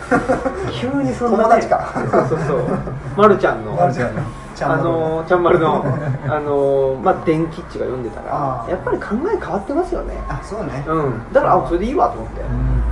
[0.80, 1.91] 急にそんな、ね、友達か。
[1.94, 2.68] そうそうそう。
[3.16, 3.74] まるちゃんの。
[3.74, 4.22] まるちゃんの。
[4.60, 5.86] あのちゃんまるの。
[6.28, 10.16] あのまあ電気っちが読んでたらやっぱり考え変わってますよね。
[10.28, 10.84] あそうね。
[10.88, 11.34] うん。
[11.34, 12.41] だからあそれでいいわと思って。
[12.41, 12.84] うん。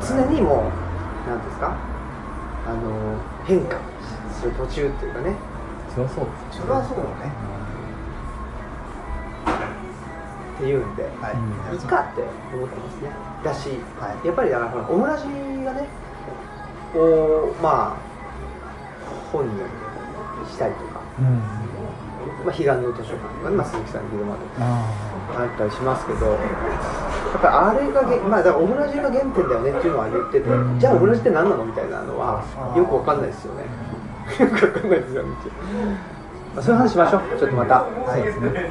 [0.00, 0.70] 常にも
[1.26, 1.76] うなんですか？
[2.66, 3.78] あの変化
[4.32, 5.34] する途中っていうかね。
[5.94, 7.32] そりゃそうそれはそうだね
[10.58, 11.74] っていうんで、はい。
[11.74, 12.22] いいかって
[12.52, 13.10] 思ってますね。
[13.44, 13.70] だし、
[14.00, 14.26] はい。
[14.26, 15.24] やっぱりだからオムラジ
[15.64, 15.86] がね
[16.92, 17.96] こうまあ
[19.30, 19.52] 本に
[20.50, 21.42] したりとか、うん。
[22.44, 26.38] まあ、彼岸の図書館とかね、まあ、鈴木さんに昼間とかああったりしますけどやっ
[27.42, 30.80] ぱりあれがげまあだからオムラジが原点だよねっていうのは言ってて、うん。
[30.80, 32.42] じゃあオムラジって何なのみたいなのは
[32.76, 33.62] よくわかんないですよね。
[34.40, 35.28] よくわかんないですよね。
[35.28, 36.17] まあ
[36.56, 37.22] そういう話しましょう。
[37.38, 38.22] ちょっとまた、はい。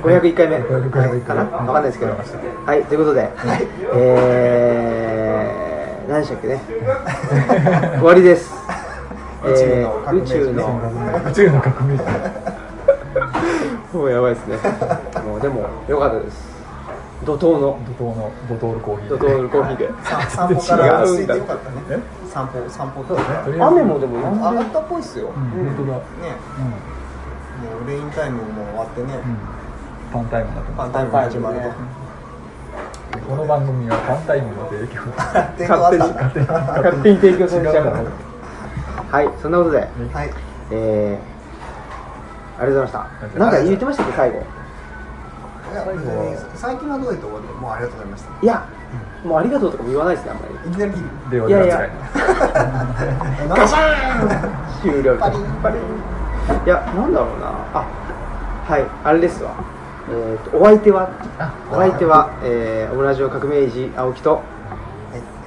[0.02, 0.58] 501回目。
[0.58, 2.14] 501かな分かんないですけど。
[2.14, 2.84] はい。
[2.84, 3.30] ということで、
[3.96, 6.60] えー、何でしたっけね。
[8.00, 8.54] 終わりです。
[9.44, 10.82] 宇宙の宇宙の。
[11.30, 12.04] 宇宙の革命児
[13.94, 14.58] もうやばいですね。
[15.26, 16.58] もうでも良かったです。
[17.26, 17.80] 怒涛の。
[17.98, 18.32] 怒涛の。
[18.50, 19.90] ドトールコーヒー怒涛のコーヒーで。
[20.04, 21.36] さ 散歩から違うんだ。
[21.36, 22.00] 空いてよかったね。
[22.26, 23.18] 散歩散歩と
[23.60, 25.30] 雨もでも上がったっぽいっすよ。
[25.30, 25.76] うん。
[25.76, 25.98] 本当だ。
[25.98, 26.04] ね
[27.58, 29.14] もうレインタイムも終わってね。
[30.14, 31.70] パンタイムだとパンタイムが始まると。
[33.28, 35.06] この番組はパンタイムの提供。
[35.58, 36.06] 電話あった。
[36.06, 36.54] んだ
[36.84, 37.18] 勝手に。
[37.18, 38.04] 提供されちゃうから
[39.12, 39.80] はいそんなことで。
[39.80, 39.86] は
[40.26, 40.34] い。
[40.72, 43.40] えー、ありがとうございました。
[43.40, 44.44] なんか言ってましたっけ最後。
[46.56, 48.30] 最近はどういうところでもうありがとうございました。
[48.42, 48.68] いや
[49.26, 50.70] もうありがとうとかも言わないですねあんまり。
[50.70, 51.32] いきなり切る。
[51.32, 51.90] ではいやいや。
[53.50, 55.44] ガシャ終了パリン。
[55.62, 56.17] パリン
[56.66, 57.48] いやなんだろうな。
[57.74, 57.86] あ
[58.68, 59.52] はいあれですわ。
[60.10, 61.10] えー、とお相手は？
[61.72, 64.36] お相手は、えー、オムラジオ革命児青木と。
[64.36, 64.44] はい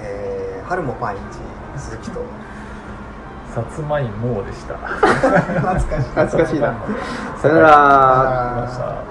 [0.02, 1.38] えー春もパンイチ
[1.80, 2.20] 鈴木と。
[3.54, 4.76] さつまいもでした。
[4.78, 6.08] 懐かしい。
[6.10, 6.74] 懐かしいな。
[7.36, 9.02] さよなさよなら